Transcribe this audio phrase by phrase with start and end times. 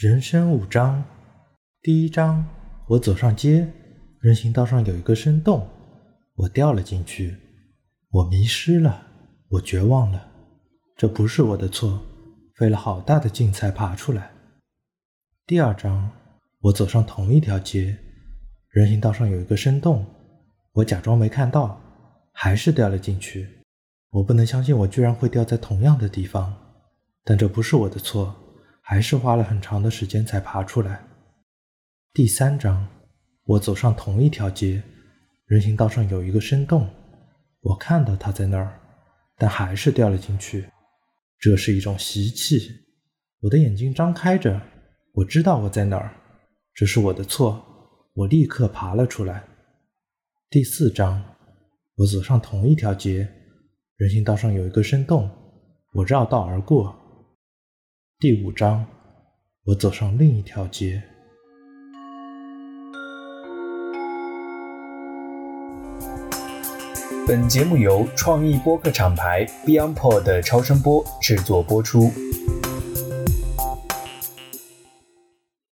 [0.00, 1.04] 人生五章，
[1.82, 2.42] 第一章，
[2.86, 3.70] 我走上街，
[4.20, 5.68] 人行道上有一个深洞，
[6.36, 7.36] 我掉了进去，
[8.08, 9.06] 我迷失了，
[9.50, 10.26] 我绝望了，
[10.96, 12.00] 这不是我的错，
[12.54, 14.30] 费了好大的劲才爬出来。
[15.46, 16.10] 第二章，
[16.60, 17.94] 我走上同一条街，
[18.70, 20.06] 人行道上有一个深洞，
[20.72, 21.78] 我假装没看到，
[22.32, 23.46] 还是掉了进去，
[24.08, 26.56] 我不能相信我居然会掉在同样的地方，
[27.22, 28.34] 但这不是我的错。
[28.90, 31.00] 还是花了很长的时间才爬出来。
[32.12, 32.84] 第三章，
[33.44, 34.82] 我走上同一条街，
[35.46, 36.90] 人行道上有一个深洞，
[37.60, 38.80] 我看到它在那儿，
[39.36, 40.68] 但还是掉了进去。
[41.38, 42.68] 这是一种习气。
[43.42, 44.60] 我的眼睛张开着，
[45.14, 46.12] 我知道我在哪儿，
[46.74, 47.64] 这是我的错。
[48.14, 49.44] 我立刻爬了出来。
[50.50, 51.22] 第四章，
[51.94, 53.28] 我走上同一条街，
[53.94, 55.30] 人行道上有一个深洞，
[55.92, 56.99] 我绕道而过。
[58.20, 58.84] 第五章，
[59.64, 61.02] 我走上另一条街。
[67.26, 72.10] 本节目由创意播客厂牌 BeyondPod 的超声波制作播出。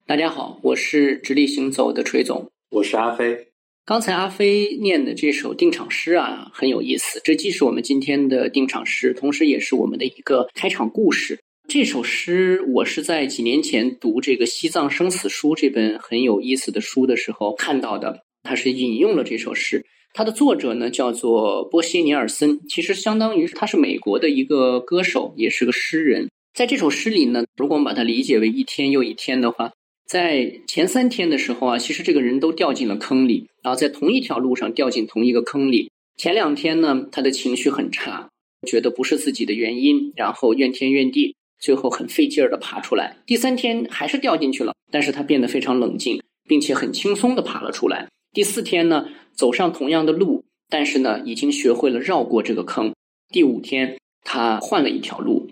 [0.08, 3.50] 大家好，我是直立行走的锤总，我是阿飞。
[3.86, 7.22] 刚才阿飞念的这首定场诗啊，很有意思。
[7.24, 11.40] 这既是我们今天的定场诗，同时也是我们的一个开场故事。
[11.74, 18.24] 这首诗我是在几年前读这个《西藏生死书》这本很有意思的书的时候看到的。
[18.44, 26.30] 他是引用了这首诗，他的作者呢叫做波西尼尔森，其实相当于他是美国的一个歌手，也是个诗人。
[26.54, 29.72] 在这首诗里呢，如果我们把它理解为一天又一天的话，
[30.06, 35.90] 在前三天的时候啊，其实这个人都掉进了坑里，然后在同一条路上掉进同一个坑里。
[36.18, 38.28] 前两天呢，他的情绪很差，
[38.68, 41.38] 觉得不是自己的原因，然后怨天怨地。
[41.62, 48.10] 最后很费劲儿的爬出来，第三天还是掉进去了，但是他变得非常冷静，并且很轻松的爬了出来。
[48.34, 52.94] 第四天呢，走上同样的路，但是呢，已经学会了绕过这个坑。
[53.32, 55.50] 第五天，他换了一条路。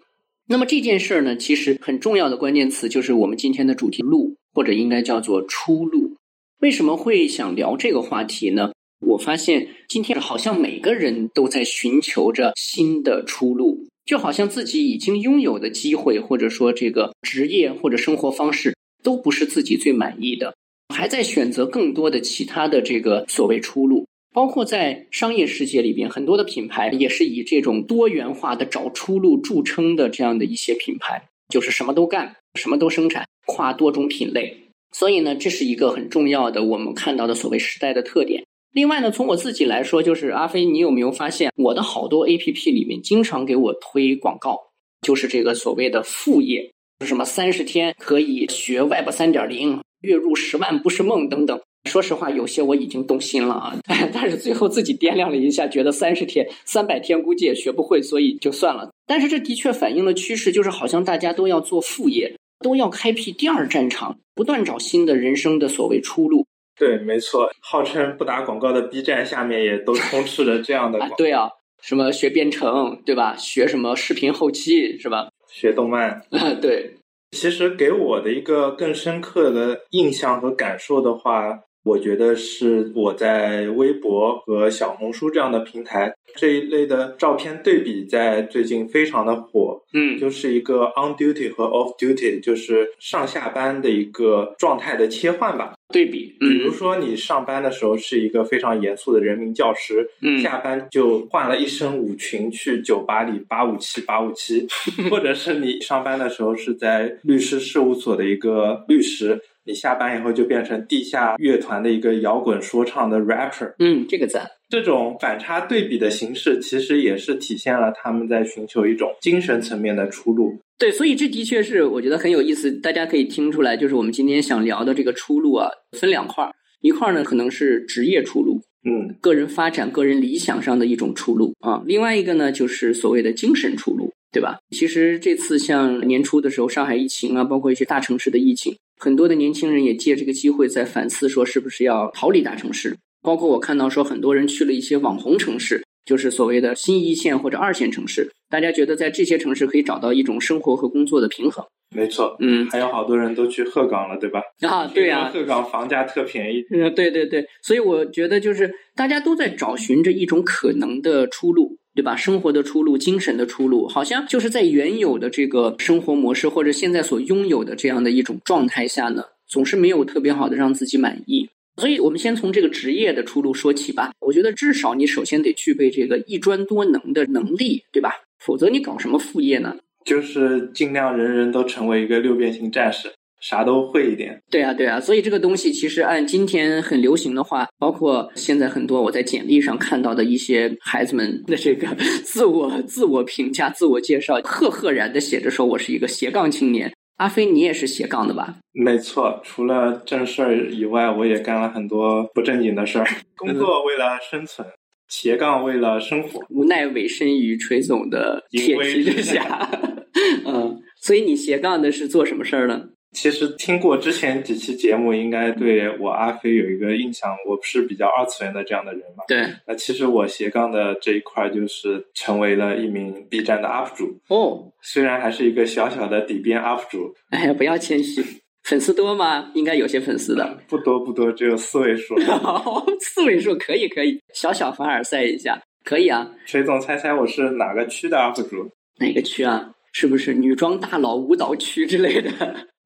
[0.47, 6.15] 那么这件事儿呢，其实很重要的关键词就是我们今天的主题“路”，或者应该叫做“出路”。
[6.59, 8.71] 为什么会想聊这个话题呢？
[8.99, 13.87] 我发现今天好像每个人都在寻求着新的出路。
[14.09, 20.55] 就好像自己已经拥有的机会，或者说这个职业或者生活方式，都不是自己最满意的，
[20.91, 24.07] 还在选择更多的其他的这个所谓出路。
[24.33, 34.57] 包括在商业世界里边，很多的品牌也是以这种多元化的找出路著称的这样的一些品牌，就是什么都干，什么都生产，跨多种品类。
[34.91, 38.43] 所以呢，这是一个很重要的我们看到的所谓时代的特点。
[38.71, 44.59] 另外呢，从我自己来说，就是阿飞，你有没有发现我的好多 A P P 里面经常给我推广告，
[45.01, 46.71] 就是这个所谓的副业，
[47.05, 51.59] 什么三十天可以学 Web 三点零，月入十万不是梦等等。
[51.89, 53.75] 说实话，有些我已经动心了啊，
[54.13, 58.91] 但是最后自己掂量了一下，觉得三十天、三百天估计也学不会，所以就算了。
[59.07, 66.45] 但是这的确反映了趋势，就是好像大家都要做副业，都要开辟第二战场，不断找新的人生的所谓出路。
[66.79, 70.99] 对，没错，号称不打广告的 B 站下面也都充斥着这样的。
[71.17, 71.49] 对啊，
[71.81, 73.35] 什么学编程，对吧？
[73.35, 75.27] 学什么视频后期，是吧？
[75.51, 76.09] 学动漫。
[76.31, 76.95] 啊，对。
[77.31, 81.59] 其实给我的一个更深刻的印象和感受的话。
[81.81, 89.81] 我觉得是我在微博和小红书这样的平台这一类的照片对比，在最近非常的火。
[89.93, 95.73] 嗯，就是一个 on duty 和 off duty，就是上下班的一个状态的切换吧。
[95.91, 104.67] 对比，比如说你上班的时候是一个非常严肃的人民教师，嗯，下班就换了一身舞裙去酒吧里八五七八五七，
[105.09, 109.41] 或者是你上班的时候是在律师事务所的一个律师。
[109.69, 114.49] 你下班以后就变成地下乐团的一个摇滚说唱的 rapper，嗯，这个赞。
[114.67, 120.59] 这种反差对比的形式，其实也是体现了他们在寻求一种精神层面的出路。
[120.79, 122.71] 对，所以这的确是我觉得很有意思。
[122.71, 126.51] 大家可以听出来，就是我们今天想聊的这个出路啊，分两块儿。
[126.81, 128.59] 一块儿呢，可能是职业出路，
[128.89, 131.83] 嗯，个人发展、个人理想上的一种出路啊。
[131.85, 134.57] 另外一个呢，就是所谓的精神出路，对吧？
[134.71, 138.75] 其实这次像年初的时候，上海疫情啊，包括一些大城市的疫情。
[138.99, 142.97] 很多的年轻人也借这个机会在反思，说是不是要逃离大城市？
[143.21, 148.29] 包括我看到说，很多人去了一些网红城市，就是所谓的新一线或者二线城市。
[148.49, 151.65] 大家觉得在这些城市可以找到一种生活和工作的平衡。
[151.95, 154.41] 没错，嗯，还有好多人都去鹤岗了，对吧？
[154.67, 156.61] 啊，对呀，鹤岗房价特便宜。
[156.69, 161.77] 嗯，对对对，所以我觉得就是大家都在找寻着一种可能的出路。
[161.99, 162.15] 对吧？
[162.15, 171.49] 生活的出路、精神的出路，好像就是在原有的这个生活模式或者现在所拥有的这样的一种状态下呢，总是没有特别好的让自己满意。
[171.75, 174.11] 所以我们先从这个职业的出路说起吧。
[174.21, 178.13] 我觉得至少你首先得具备这个一专多能的能力，对吧？
[178.39, 179.75] 否则你搞什么副业呢？
[180.05, 183.11] 就是尽量人人都成为一个六边形战士。
[183.39, 191.87] 啥都会一点，对啊，对啊，所以这个东西其实按今天很流行的话，包括现在很多我在简历上看到的一些孩子们的这个
[192.23, 196.91] 自我自我评价、自我介绍，赫赫然的写着说我是一个斜杠青年。
[197.17, 198.55] 阿飞，你也是斜杠的吧？
[198.71, 203.05] 没错，除了正事儿以外，我也干了很多不正经的事儿。
[203.35, 204.65] 工作为了生存，
[205.09, 209.69] 斜杠为了生活，无奈委身于锤总的铁蹄之下。
[210.47, 212.83] 嗯，所以你斜杠的是做什么事儿呢？
[213.11, 217.35] 其实听过之前几期节目，应该对我阿飞有一个印象。
[217.47, 219.23] 我不是比较二次元的这样的人嘛？
[219.27, 219.45] 对。
[219.67, 224.19] 那其实我斜杠的这一块，就是成为了一名 B 站的 UP 主。
[224.27, 224.71] 哦。
[224.81, 227.13] 虽然还是一个小小的底边 UP 主。
[227.31, 228.23] 哎呀，不要谦虚。
[228.63, 229.51] 粉丝多吗？
[229.55, 230.59] 应该有些粉丝的。
[230.67, 232.15] 不多不多，只有四位数。
[233.01, 236.29] 四位数可以可以，小小凡尔赛一下，可以啊。
[236.45, 238.69] 水总，猜猜我是哪个区的 UP 主？
[238.99, 239.71] 哪个区啊？
[239.91, 242.29] 是不是女装大佬舞蹈区之类的？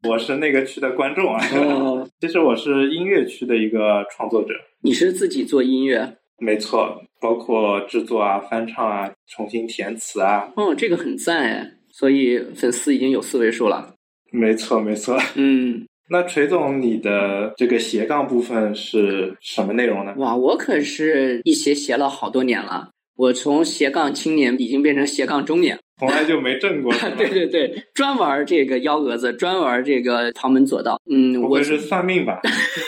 [0.08, 1.42] 我是那个区的观众啊，
[2.20, 4.50] 其实我是音乐区的一个创作者。
[4.82, 6.18] 你是自己做音乐？
[6.40, 10.52] 没错，包括制作啊、翻唱啊、重新填词啊。
[10.58, 13.96] 哦，这个很赞哎，所以粉丝已经有四位数了。
[14.32, 15.18] 没错，没错。
[15.36, 20.14] 嗯，那锤总，你的这个斜杠部分是什么内容呢？
[20.18, 22.90] 哇，我可是一斜斜了好多年了。
[23.16, 26.94] 我从斜杠青年已经变成斜杠中年，从来就没挣过。
[27.18, 31.00] 对对对，专玩这个幺蛾子，专玩这个旁门左道。
[31.10, 32.40] 嗯，我是算命吧？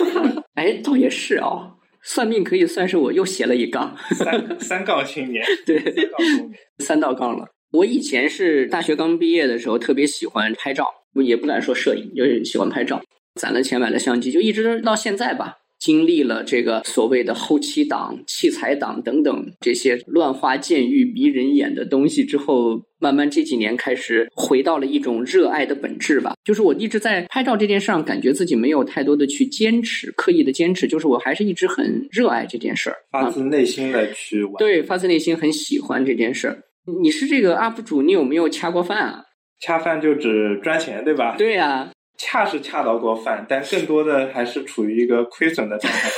[0.55, 3.95] 哎，倒也是哦，算命可以算是我又斜了一杠。
[4.11, 7.47] 三三杠青年， 对，三杠中年，三道杠了。
[7.71, 13.01] 我以前是大学刚毕业的时候，特别喜欢拍照，也不敢说摄影，就是喜欢拍照，
[13.39, 15.57] 攒了钱买了相机，就一直到现在吧。
[15.85, 26.33] 经历了这个所谓的后期党、器材党等等这些乱花渐欲迷人眼的东西之后，慢慢这几年开始回到了一种热爱的本质吧。
[26.43, 34.55] 就是我一直在拍照这件事上，感觉自己没有太多的去坚持，刻意的坚持，就是我还是一直很热爱这件事儿，发自内心的去玩。
[34.57, 36.63] 对，发自内心很喜欢这件事儿。
[37.03, 39.21] 你是这个 UP 主，你有没有掐过饭啊？
[39.61, 41.35] 恰饭就只赚钱，对吧？
[41.37, 41.91] 对呀。
[42.17, 46.09] 恰是恰到过饭，但更多的还是处于一个亏损的状态。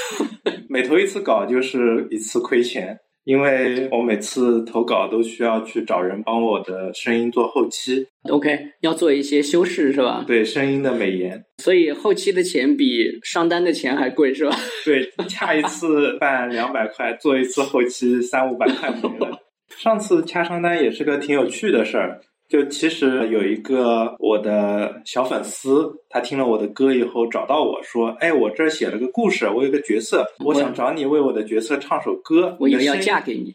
[0.70, 8.06] 每投一次稿就是一次亏钱，因为我每次投稿都需要去找人帮我的声音做后期。
[8.30, 10.24] OK，要做一些修饰是吧？
[10.28, 11.44] 对，声音的美颜。
[11.64, 14.56] 所以后期的钱比上单的钱还贵是吧？
[14.86, 19.40] 对，恰一次办两百块，做一次后期三五百块没了。
[19.70, 22.22] 上次掐上单也是个挺有趣的事儿。
[22.50, 33.54] 就其实有一个我的小粉丝，他听了我的歌以后找到我说：“哎，我这儿写了个故事，我有个角色，我想找你为我的角色唱首歌。”我以为要嫁给你，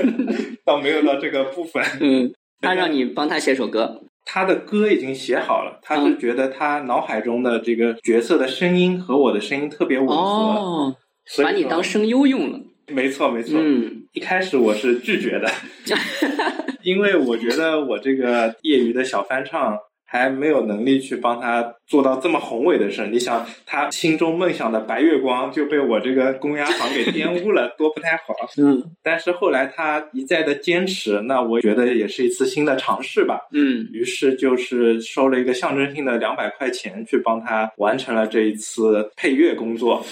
[0.64, 1.82] 倒没有到这个部分。
[2.00, 10.96] 嗯，他让你帮他写首歌，他的歌已经写好了，他是觉得他脑海中的这个角色的声音和我的声音特别吻合，哦，
[11.42, 12.60] 把你当声优用了。
[12.88, 13.58] 没错，没错。
[13.60, 15.46] 嗯，一开始我是拒绝的。
[16.82, 23.06] 因为我觉得我这个业余的小翻唱还没有能力去帮他做到这么宏伟的事。
[23.06, 28.34] 你想，他心中梦想的白月光就被我这个公鸭房给玷污了，多不太好。
[28.58, 28.82] 嗯。
[29.02, 33.40] 但是后来他一再的坚持，那我觉得也是一次新的尝试吧。
[33.52, 33.88] 嗯。
[33.92, 40.04] 于是就是收了一个象征性的两百块钱，去帮他完成了这一次配乐工作。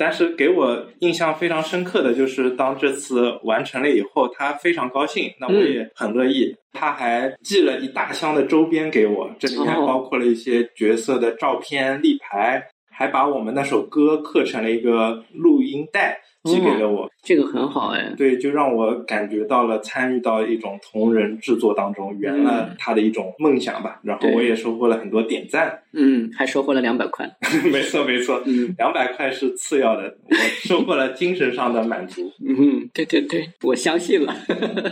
[0.00, 6.54] 但是给我印象非常深刻的就是，当这次完成了以后，他非常高兴，那我也很乐意。
[6.72, 16.20] 他还寄了一大箱的周边给我，这里面包括了一些角色的照片、立牌，还把我们那首歌刻成了一个录音带。
[16.48, 18.12] 寄给了我，这个很好哎。
[18.16, 24.00] 对，就让我感觉到了参与到一种同人制作当中，圆了他的一种梦想吧。
[24.02, 27.28] 然后我也收获了很多点赞，嗯，还收获了两百块。
[27.70, 30.36] 没 错没错，嗯，两百块是次要的，我
[30.66, 32.30] 收获了精神上的满足。
[32.46, 34.34] 嗯，对对对，我相信了。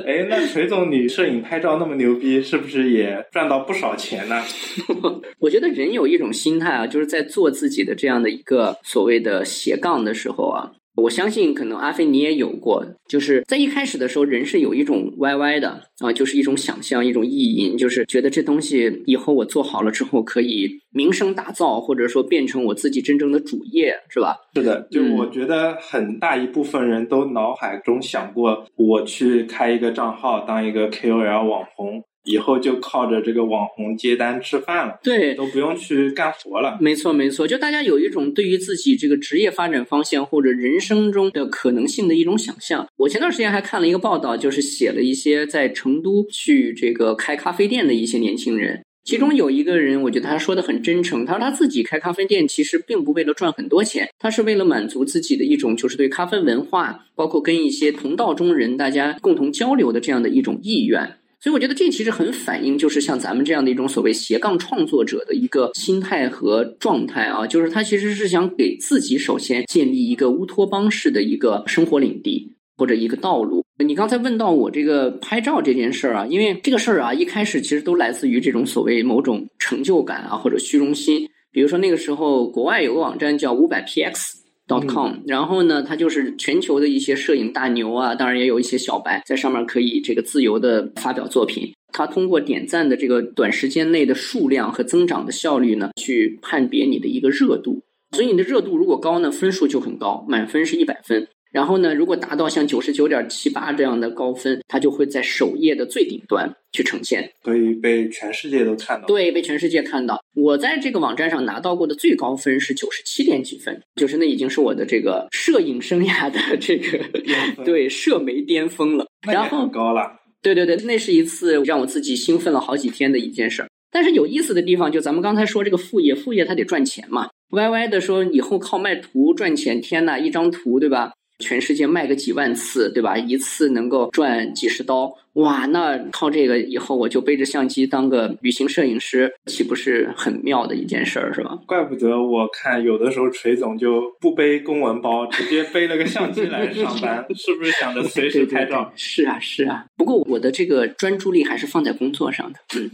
[0.07, 4.43] 哎，那锤总，你摄影拍照那么牛逼，是不是也赚到不少钱呢？
[5.41, 10.73] 我觉得人有一种心态啊，就是在做自己的这样的一个所谓的斜杠的时候啊。
[10.97, 24.37] 我相信可能阿飞你也有过，就是在一开始的时候，人是有一种歪歪的啊，就是一种想象，一种意淫，就是觉得这东西以后我做好了之后可以名声大噪，或者说变成我自己真正的主业，是吧？
[24.55, 36.77] 是的，就嗯我觉得很大一部分人都脑海中想过，我去开一个账号当一个 KOL 网红，以后就靠着这个网红接单吃饭了，对，都不用去干活了。
[36.81, 42.87] 没错，没错，就大家有一种对于自己这个职业发展方向或者人生中的可能性的一种想象。
[42.97, 48.83] 我前段时间还看了一个报道，就是写了一些在成都去这个开咖啡店的一些年轻人。
[49.05, 51.25] 其中有一个人，我觉得他说的很真诚。
[51.25, 61.19] 他说他自己开咖啡店，其实并不为了赚很多钱，他是为了满足自己的一种就是对咖啡文化，包括跟一些同道中人大家共同交流的这样的一种意愿。
[61.47, 73.65] 所以我觉得这其实很反映，就是像咱们这样的一种所谓斜杠创作者的一个心态和状态啊，就是他其实是想给自己首先建立一个乌托邦式的一个生活领地或者一个道路。
[73.79, 81.29] 你刚才问到我这个拍照这件事儿啊，因为这个事儿啊，一开始其实都来自于这种所谓某种成就感啊或者虚荣心。
[81.53, 84.33] 比如说那个时候，国外有个网站叫五百 px。
[84.67, 91.73] Dot com，、然后呢，它就是全球的一些摄影大牛啊，当然也有一些小白在上面可以这个自由的发表作品。
[91.93, 97.83] 它通过点赞的这个短时间内的数量和增长的效率呢，去判别你的一个热度。
[98.13, 101.27] 所以你的热度如果高呢，分数就很高，满分是一百分。
[101.57, 107.33] 然后呢，如果达到像九十九点七八这样的高分，它就会在首页的最顶端去呈现。
[107.43, 109.07] 可以被全世界都看到。
[109.07, 110.21] 对，被全世界看到。
[110.35, 116.99] 我在这个网站上拿到过的最高分是九十七点几分，就是那已经是我的这个摄影生涯的这个
[117.65, 119.07] 对社媒巅峰了。
[119.27, 120.03] 然后很高了。
[120.43, 123.69] 对对对，那是一次让我自己兴奋了好几天的一件事儿。
[123.91, 127.31] 但是有意思的地方，就咱们刚才说这个副业，副业它得赚钱嘛。
[127.53, 131.13] 歪歪的说以后靠卖图赚钱，天呐，一张图对吧？
[131.39, 133.17] 全世界卖个几万次，对吧？
[133.17, 135.67] 一次能够赚几十刀，哇！
[135.67, 141.59] 那靠这个以后我就背着相机当个旅行摄影师，岂不是很妙的一件事儿，是吧？
[141.67, 148.91] 怪不得我看有的时候锤总就不背公文包，直接背了个相机来上班，是不是想着随时拍照？
[148.97, 149.85] 是啊，是啊。
[149.97, 152.91] 不过我的这个专注力还是放在工作上的，嗯。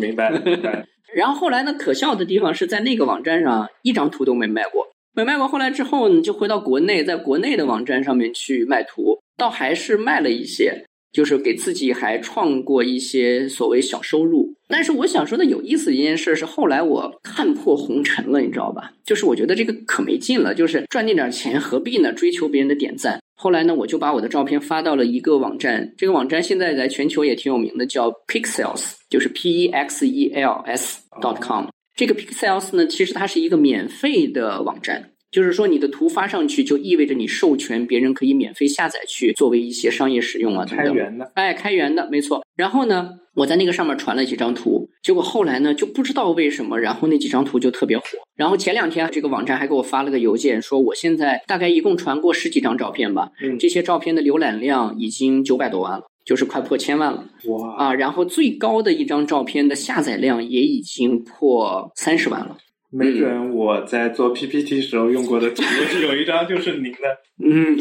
[0.00, 0.84] 明白了，明白了。
[1.14, 4.86] 然后后来呢，可笑的地方是在那个网站上一张图都没卖过，
[5.18, 5.48] 没卖过。
[5.48, 14.54] 后来之后呢，就回到国内，在国内的网站上面去卖图，倒还是卖了一些，就是给自己还创过一些所谓小收入。
[14.68, 18.92] 但是我想说的有意思一件事是，后来我看破红尘了，你知道吧？
[19.04, 22.12] 就是我觉得这个可没劲了，就是赚那点钱何必呢？
[22.12, 23.20] 追求别人的点赞。
[23.34, 31.66] 后来呢，我就把我的照片发到了一个网站，这个网站现在在全球也挺有名的，叫 Pixels，就是 P E X E L S dot com。
[31.98, 40.86] 这个 Pixels 呢，其实它是一个免费的网站，就是说你的图发上去，就意味着你授权别人可以免费下载去作为一些商业使用啊等等。
[40.86, 42.44] 开源的，哎，开源的，没错。
[42.54, 48.04] 然后呢，我在那个上面传了几张图，结果后来呢，就不知道为什么，然后那几张图就特别火。
[48.36, 57.94] 然后前两天这个网站还给我发了个邮件，说我现在大概一共传过十几张照片吧，嗯，这些照片的浏览量已经九百多万了，就是快破千万了哇，啊。
[57.94, 62.58] 然后最高的一张照片的下载量也已经破三十万了。
[62.90, 65.62] 没准我在做 PPT 时候用过的图，
[66.02, 66.98] 有一张就是您的。
[67.42, 67.78] 嗯，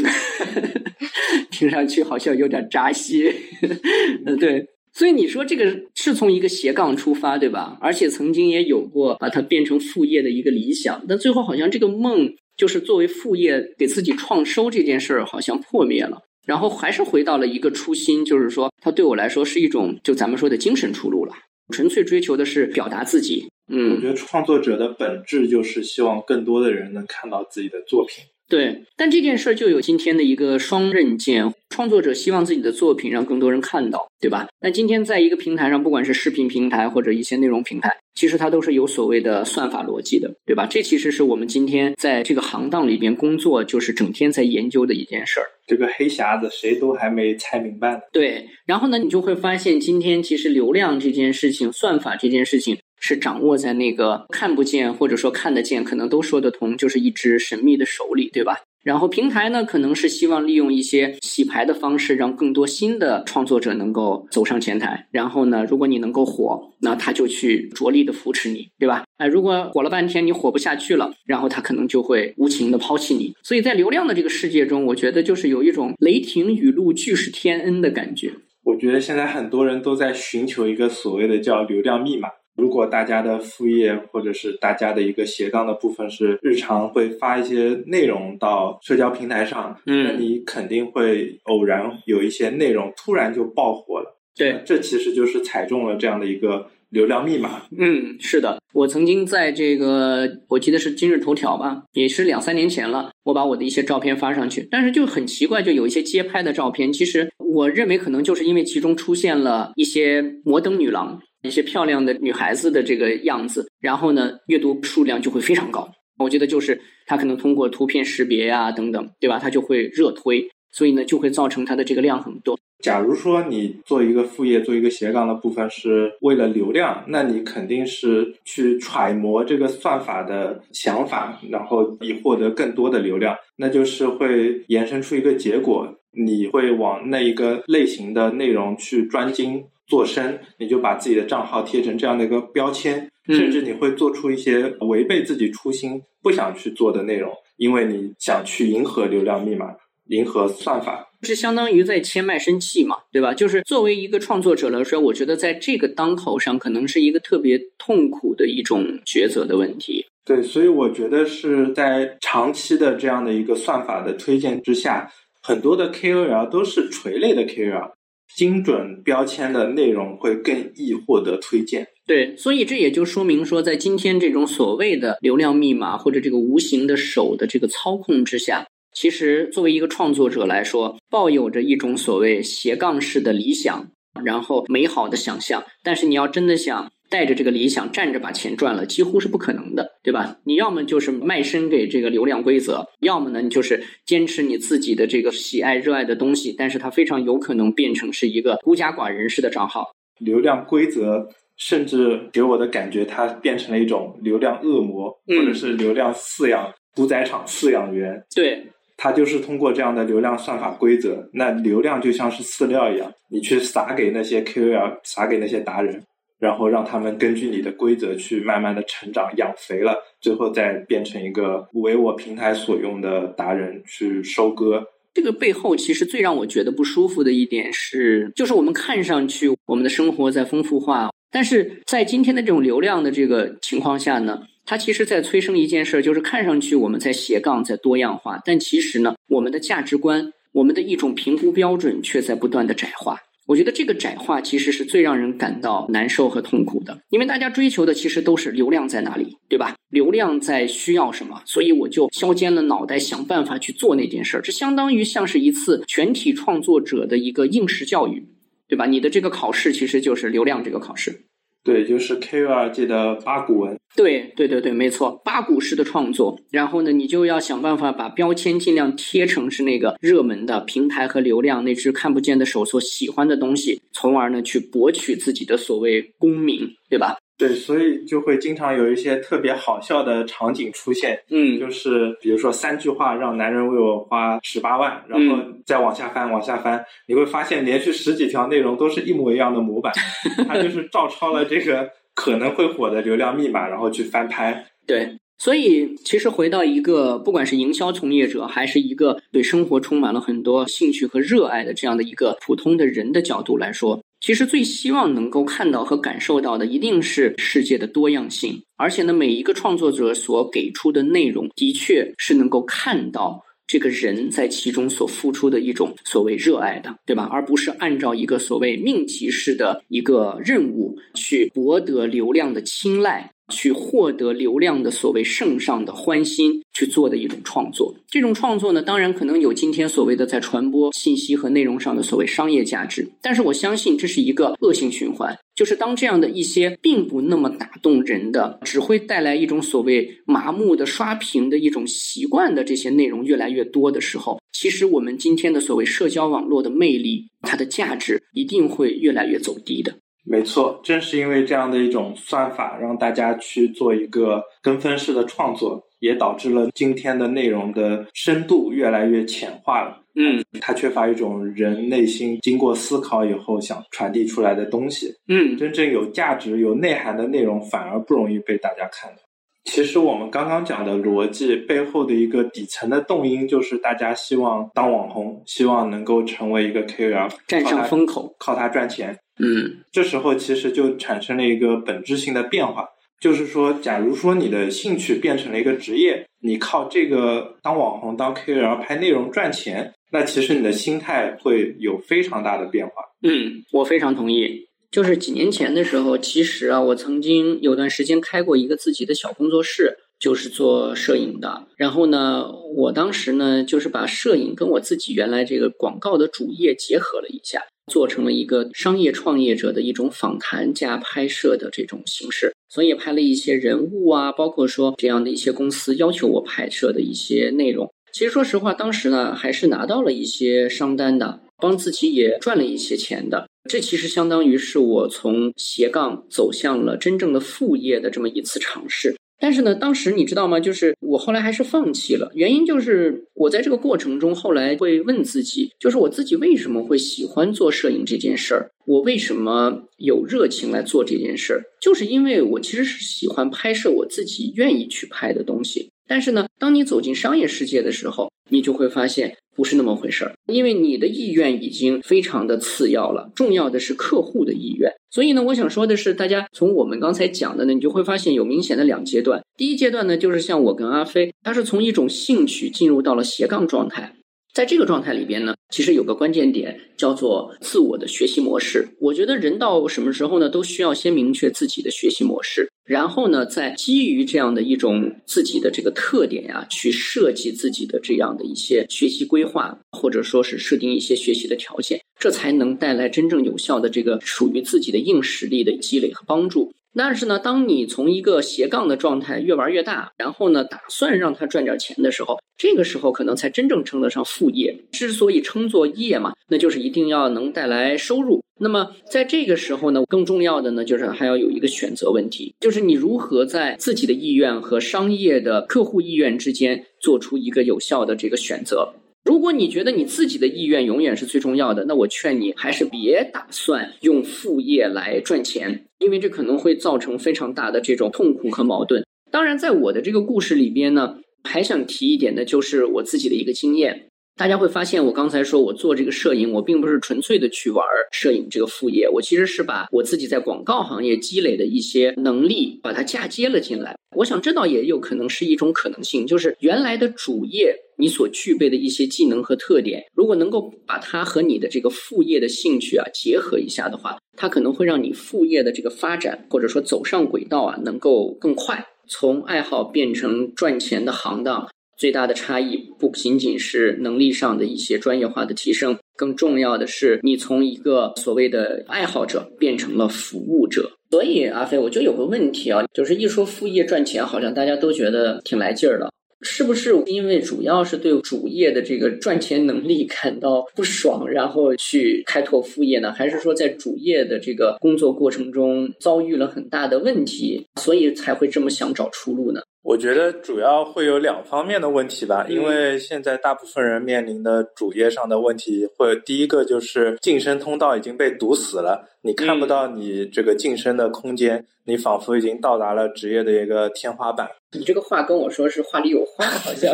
[1.51, 3.25] 听上去好像有点扎心。
[4.25, 7.77] 呃，对，所以你说这个是从一个斜杠出发，对吧？
[7.81, 16.17] 而且曾经也有过把它变成副业的一个理想，但最后好像这个梦就是作为副业给自己创收这件事儿，好像破灭了。
[16.47, 21.33] 然后还是回到了一个初心，就是说，它对我来说是一种就咱们说的精神出路了。
[21.73, 23.49] 纯粹追求的是表达自己。
[23.69, 28.23] 嗯我，觉得创作者的本质就是希望更多的人能看到自己的作品。
[28.49, 34.47] 对，但这件事儿就有今天的一个双刃剑，创作者希望自己的作品让更多人看到，对吧？
[34.61, 40.65] 那今天在一个平台上，不管是视频平台或者一些内容平台，其实它都是有所谓的算法逻辑的，对吧？
[40.65, 45.45] 这其实是我们今天在这个行当里边工作，就是整天在研究的一件事儿。
[45.67, 47.99] 这个黑匣子谁都还没猜明白呢。
[48.13, 58.57] 对，然后呢，你就会发现，今天其实流量这件事情、算法这件事情，是掌握在那个看不见或者说看得见，可能都说得通，就是一只神秘的手里，对吧？
[58.83, 65.07] 然后平台呢，可能是希望利用一些洗牌的方式，让更多新的创作者能够走上前台。
[65.11, 69.03] 然后呢，如果你能够火，那他就去着力的扶持你，对吧？
[69.17, 73.33] 哎，如果火了半天你火不下去了，然后他可能就会无情的抛弃你。
[73.43, 78.31] 所以在流量的这个世界中，我觉得就是有一种雷霆雨露俱是天恩的感觉。
[78.63, 82.29] 我觉得现在很多人都在寻求一个所谓的叫流量密码。
[82.57, 94.17] 如果大家的副业或者是大家的一个斜杠的部分是日常会发一些内容到社交平台上，嗯那你肯定会偶然有一些内容突然就爆火了。
[94.35, 97.63] 对，这其实就是踩中了这样的一个流量密码。
[97.77, 115.89] 嗯，是的，我曾经在这个，我记得是今日头条吧，也是两三年前了，我把我的一些照片发上去，但是就很奇怪，就有一些街拍的照片，其实我认为可能就是因为其中出现了一些摩登女郎、一些漂亮的女孩子的这个样子，然后呢，阅读数量就会非常高。
[116.19, 119.37] 我觉得就是它可能通过图片识别呀、等等，对吧？
[119.37, 122.57] 它就会热推，所以呢，就会造成它的这个量很多。
[122.79, 149.73] 假如说你做一个副业、做一个斜杠的部分是为了流量，那你肯定是去揣摩这个算法的想法，然后以获得更多的流量，那就是会延伸出一个结果，你会往那一个类型的内容去专精做深，你就把自己的账号贴成这样的一个标签，嗯甚至你会做出一些违背自己初心、不想去做的内容，因为你想去迎合流量密码、
[150.05, 151.06] 迎合算法。
[151.21, 153.33] 是相当于在切卖身契嘛，对吧？
[153.33, 160.05] 就是作为一个创作者来说，我觉得在这个当口上，可能是一个特别痛苦的一种抉择的问题。
[160.25, 167.91] 对，所以我觉得是在长期的这样的一个算法的推荐之下，很多的 KOL 都是垂类的 KOL，
[168.35, 171.87] 精准标签的内容会更易获得推荐。
[172.05, 178.65] 对，所以这也就说明说，在今天这种所谓的流量密码或者这个无形的手的这个操控之下，
[178.99, 183.91] 其实作为一个创作者来说，抱有着一种所谓斜杠式的理想，
[184.25, 190.39] 然后美好的想象，但是你要真的想带着这个理想站着把钱赚了，几乎是不可能的，对吧？
[190.45, 199.91] 你要么就是卖身给这个流量规则，要么呢你就是坚持你自己的这个喜爱热爱的东西，但是它非常有可能变成是一个孤家寡人式的账号。
[200.19, 208.19] 流量规则甚至给我的感觉，它变成了一种流量恶魔，嗯或者是流量饲养屠宰场饲养员。
[208.35, 208.65] 对，
[208.97, 216.03] 它就是通过这样的流量算法规则，那流量就像是饲料一样，你去撒给那些 KOL，撒给那些达人，
[216.39, 224.87] 然后让他们根据你的规则去慢慢的成长，养肥了，最后再变成一个为我平台所用的达人去收割。
[225.13, 243.17] 这个背后其实最让我觉得不舒服的一点是，就是我们看上去我们的生活在丰富化，但是在今天的这种流量的这个情况下呢，它其实在催生一件事儿，就是看上去我们在斜杠在多样化，但其实呢，我们的价值观、我们的一种评估标准却在不断的窄化。
[243.45, 249.73] 我觉得这个窄化其实是最让人感到难受和痛苦的，因为大家追求的其实都是流量在哪里，对吧？
[249.89, 254.41] 流量在需要什么，所以我就削尖了脑袋想办法去做那件事儿。
[254.41, 258.27] 这相当于像是一次全体创作者的一个应试教育，
[258.67, 258.85] 对吧？
[258.85, 261.21] 你的这个考试其实就是流量这个考试。
[261.63, 263.77] 对，就是 K U R 界的八股文。
[263.95, 277.17] 对对对对，没错，八股式的创作，然后呢，你就要想办法把标签尽量贴成是那个热门的平台和流量那只看不见的手所喜欢的东西，从而呢去博取自己的所谓功名，对吧？
[277.37, 281.59] 对，所以就会经常有一些特别好笑的场景出现，嗯。
[281.59, 289.93] 就是比如说三句话让男人为我花十八万，然后再往下翻，往下翻，你会发现连续十几条内容都是一模一样的模板，
[290.47, 294.65] 它就是照抄了这个可能会火的流量密码，然后去翻拍。
[294.87, 308.63] 对，所以其实回到一个不管是营销从业者，还是一个对生活充满了很多兴趣和热爱的这样的一个普通的人的角度来说，其实最希望能够看到和感受到的，一定是世界的多样性。
[308.75, 313.43] 而且呢，每一个创作者所给出的内容，的确是能够看到。
[313.67, 317.27] 这个人在其中所付出的一种所谓热爱的，对吧？
[317.29, 327.95] 而不是按照一个所谓命题式的一个任务去博得流量的青睐，去获得流量的所谓圣上的欢心去做的一种创作。
[328.07, 335.37] 这种创作呢，当然可能有今天所谓的在传播信息和内容上的所谓商业价值，但是我相信这是一个恶性循环。
[335.55, 349.97] 就是当这样的一些并不那么打动人的，只会带来一种所谓麻木的刷屏的一种习惯的这些内容越来越多的时候，其实我们今天的所谓社交网络的魅力，它的价值一定会越来越走低的。
[350.29, 360.03] 没错，正是因为这样的一种算法，让大家去做一个跟风式的创作，也导致了今天的内容的深度越来越浅化了。
[360.19, 365.13] 嗯它缺乏一种人内心经过思考以后想传递出来的东西。
[365.27, 369.21] 嗯真正有价值、有内涵的内容，反而不容易被大家看到。
[369.65, 378.33] 其实我们刚刚讲的逻辑背后的一个底层的动因，就是大家希望当网红，希望能够成为一个 KOL，占上风口。
[378.39, 379.17] 靠它赚钱。
[379.39, 382.87] 嗯这时候其实就产生了一个本质性的变化，
[383.19, 392.93] 就是说，假如说你的兴趣变成了一个职业，你靠这个当网红、当 KOL 拍内容赚钱，那其实你的心态会有非常大的变化。
[393.23, 394.67] 嗯，我非常同意。
[394.89, 401.67] 就是几年前的时候，其实啊，我曾经有段时间开过一个自己的小工作室，就是做摄影的。
[401.75, 412.53] 然后呢，我当时呢，就是把摄影跟我自己原来这个广告的主业结合了一下，做成了一个商业创业者的一种访谈加拍摄的这种形式。
[412.69, 417.91] 所以也拍了一些人物啊，包括说这样的一些公司要求我拍摄的一些内容。
[418.11, 423.47] 其实说实话，当时呢还是拿到了一些商单的，帮自己也赚了一些钱的。
[423.69, 429.15] 这其实相当于是我从斜杠走向了真正的副业的这么一次尝试。
[429.39, 430.59] 但是呢，当时你知道吗？
[430.59, 438.71] 就是我后来还是放弃了，原因就是我在这个过程中后来会问自己，就是我自己为什么会喜欢做摄影这件事儿？
[438.85, 441.63] 我为什么有热情来做这件事儿？
[441.79, 445.89] 就是因为我其实是喜欢拍摄我自己愿意去拍的东西。
[446.07, 454.91] 但是呢，当你走进商业世界的时候，你就会发现不是那么回事儿，因为你的意愿已经非常的次要了，重要的是客户的意愿。
[455.09, 459.41] 所以呢，我想说的是，大家从我们刚才讲的呢，你就会发现有明显的两阶段。
[459.57, 464.13] 第一阶段呢，就是像我跟阿飞，他是从一种兴趣进入到了斜杠状态。
[464.57, 468.87] 在这个状态里边呢，其实有个关键点叫做自我的学习模式。
[468.99, 486.73] 我觉得人到什么时候呢，都需要先明确自己的学习模式，然后呢，再基于这样的一种自己的这个特点呀，去设计自己的这样的一些学习规划，或者说是设定一些学习的条件，这才能带来真正有效的这个属于自己的硬实力的积累和帮助。
[486.97, 494.75] 但是呢，当你从一个斜杠的状态越玩越大，然后呢，打算让他赚点钱的时候，这个时候可能才真正称得上副业。
[494.91, 498.43] 之所以称作业嘛，那就是一定要能带来收入。
[498.59, 508.91] 那么在这个时候呢，更重要的呢，就是还要有一个选择问题，就是你如何在自己的意愿和商业的客户意愿之间做出一个有效的这个选择。
[509.27, 519.05] 如果你觉得你自己的意愿永远是最重要的，那我劝你还是别打算用副业来赚钱，因为这可能会造成非常大的这种痛苦和矛盾。
[519.29, 524.05] 当然，在我的这个故事里边呢，还想提一点的就是我自己的一个经验。
[524.37, 533.97] 大家会发现，我刚才说我做这个摄影，我并不是纯粹的去玩摄影这个副业，我其实是把我自己在广告行业积累的一些能力，把它嫁接了进来。
[534.17, 551.67] 我想这倒也有可能是一种可能性，就是原来的主业你所具备的一些技能和特点，如果能够把它和你的这个副业的兴趣啊结合一下的话，它可能会让你副业的这个发展或者说走上轨道啊能够更快，从爱好变成赚钱的行当。
[551.95, 560.91] 最大的差异不仅仅是能力上的一些专业化的提升，更重要的是你从一个所谓的爱好者变成了服务者。
[561.09, 573.11] 所以阿飞，我就有个问题啊，就是一说副业赚钱，好像大家都觉得挺来劲儿的，是不是因为主要是对主业的这个赚钱能力感到不爽，然后去开拓副业呢？
[573.11, 579.61] 还是说在主业的这个工作过程中遭遇了很大的问题，所以才会这么想找出路呢？
[579.87, 594.49] 我觉得主要会有两方面的问题吧，因为现在大部分人面临的主业上的问题，会第一个就是晋升通道已经被堵死了，你看不到你这个晋升的空间，你仿佛已经到达了职业的一个天花板。
[594.73, 596.93] 你这个话跟我说是话里有话，好像。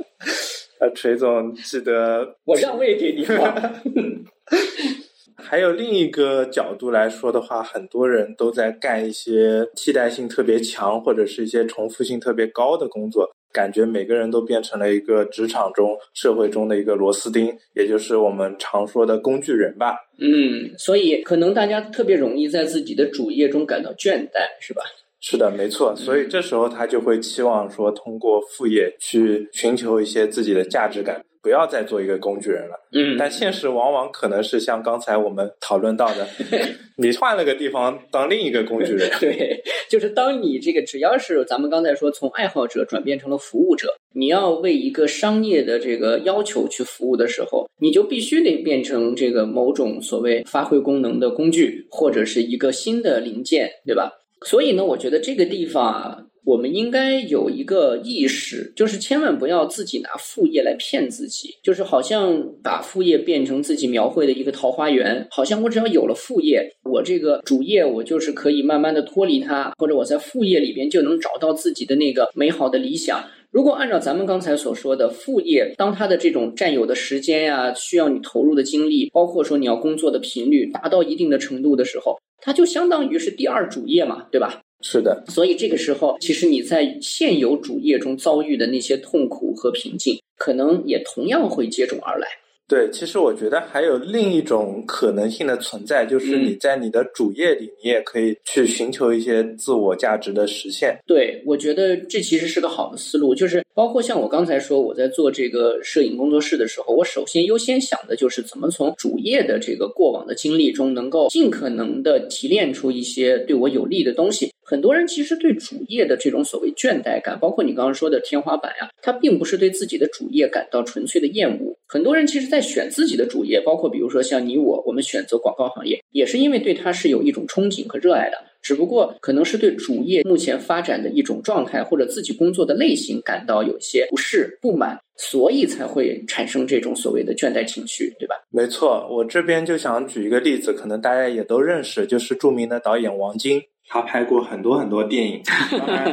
[0.78, 3.80] 呃，锤总记得我让位给你吧。
[5.36, 19.96] 还有另一个角度来说的话，很多人都在干一些替代性特别强或者是一些重复性特别高的工作，感觉每个人都变成了一个职场中、社会中的一个螺丝钉，也就是我们常说的工具人吧。
[20.18, 24.82] 嗯，所以可能大家特别容易在自己的主业中感到倦怠，是吧？
[25.20, 25.94] 是的，没错。
[25.96, 31.22] 所以这时候他就会期望说，通过副业去寻求一些自己的价值感。
[31.46, 32.74] 不要再做一个工具人了。
[32.90, 36.26] 嗯，但现实往往可能是像刚才我们讨论到的，
[36.98, 39.08] 你换了个地方当另一个工具人。
[39.20, 54.10] 对，就是当你这个只要是咱们刚才说从爱好者转变成了服务者，你要为一个商业的这个要求去服务的时候，你就必须得变成这个某种所谓发挥功能的工具，或者是一个新的零件，对吧？
[54.44, 56.18] 所以呢，我觉得这个地方啊。
[56.46, 73.24] 我们应该有一个意识，就是千万不要自己拿副业来骗自己，就是好像把副业变成自己描绘的一个桃花源，好像我只要有了副业，我这个主业我就是可以慢慢的脱离它，或者我在副业里边就能找到自己的那个美好的理想。
[73.50, 84.60] 如果按照咱们刚才所说的副业，当它的这种占有的时间呀，需要你投入的精力，包括说你要工作的频率达到一定的程度的时候，它就相当于是第二主业嘛，对吧？
[84.88, 92.28] 是的，所以这个时候，其实你在现有主业中遭遇的那些痛苦和平静，可能也同样会接踵而来。
[92.68, 100.98] 对，其实我觉得还有另一种可能性的存在，就是你在你的主业里，你也可以去寻求一些自我价值的实现。
[101.06, 114.50] 对，我觉得这其实是个好的思路，就是包括像我刚才说，我在做这个摄影工作室的时候，我首先优先想的就是怎么从主业的这个过往的经历中，能够尽可能的提炼出一些对我有利的东西。
[114.64, 121.75] 很多人其实对主业的这种所谓倦怠感，包括你刚刚说的天花板呀，他并不是对自己的主业感到纯粹的厌恶。
[121.88, 128.36] 很多人其实，在选自己的主业，包括比如说像你我，我们选择广告行业，也是因为对它是有一种憧憬和热爱的。
[128.60, 138.34] 只不过可能是对主业目前发展的一种状态，或者自己工作的类型感到有些不适、不满，所以才会产生这种所谓的倦怠情绪，对吧？
[138.50, 143.62] 没错，我这边就想举一个例子，可能大家也都认识，就是著名的导演王晶。
[143.88, 145.40] 他拍过很多很多电影，
[145.78, 146.08] 当然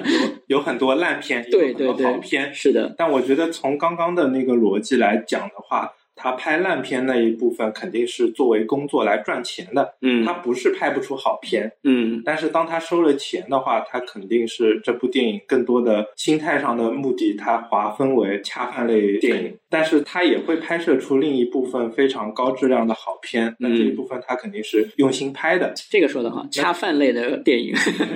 [0.47, 2.93] 有有很多烂片，有很多好片，是的。
[2.97, 5.91] 但我觉得从刚刚的那个逻辑来讲的话。
[6.15, 25.73] 他拍烂片那一部分肯定是作为工作来赚钱的，嗯，他不是拍不出好片，嗯，但是当他收了钱的话，他肯定是这部电影更多的心态上的目的，他划分为恰饭类电影，但是他也会拍摄出另一部分非常高质量的好片，那这一部分他肯定是用心拍的。
[25.89, 27.73] 这个说的好，恰饭类的电影，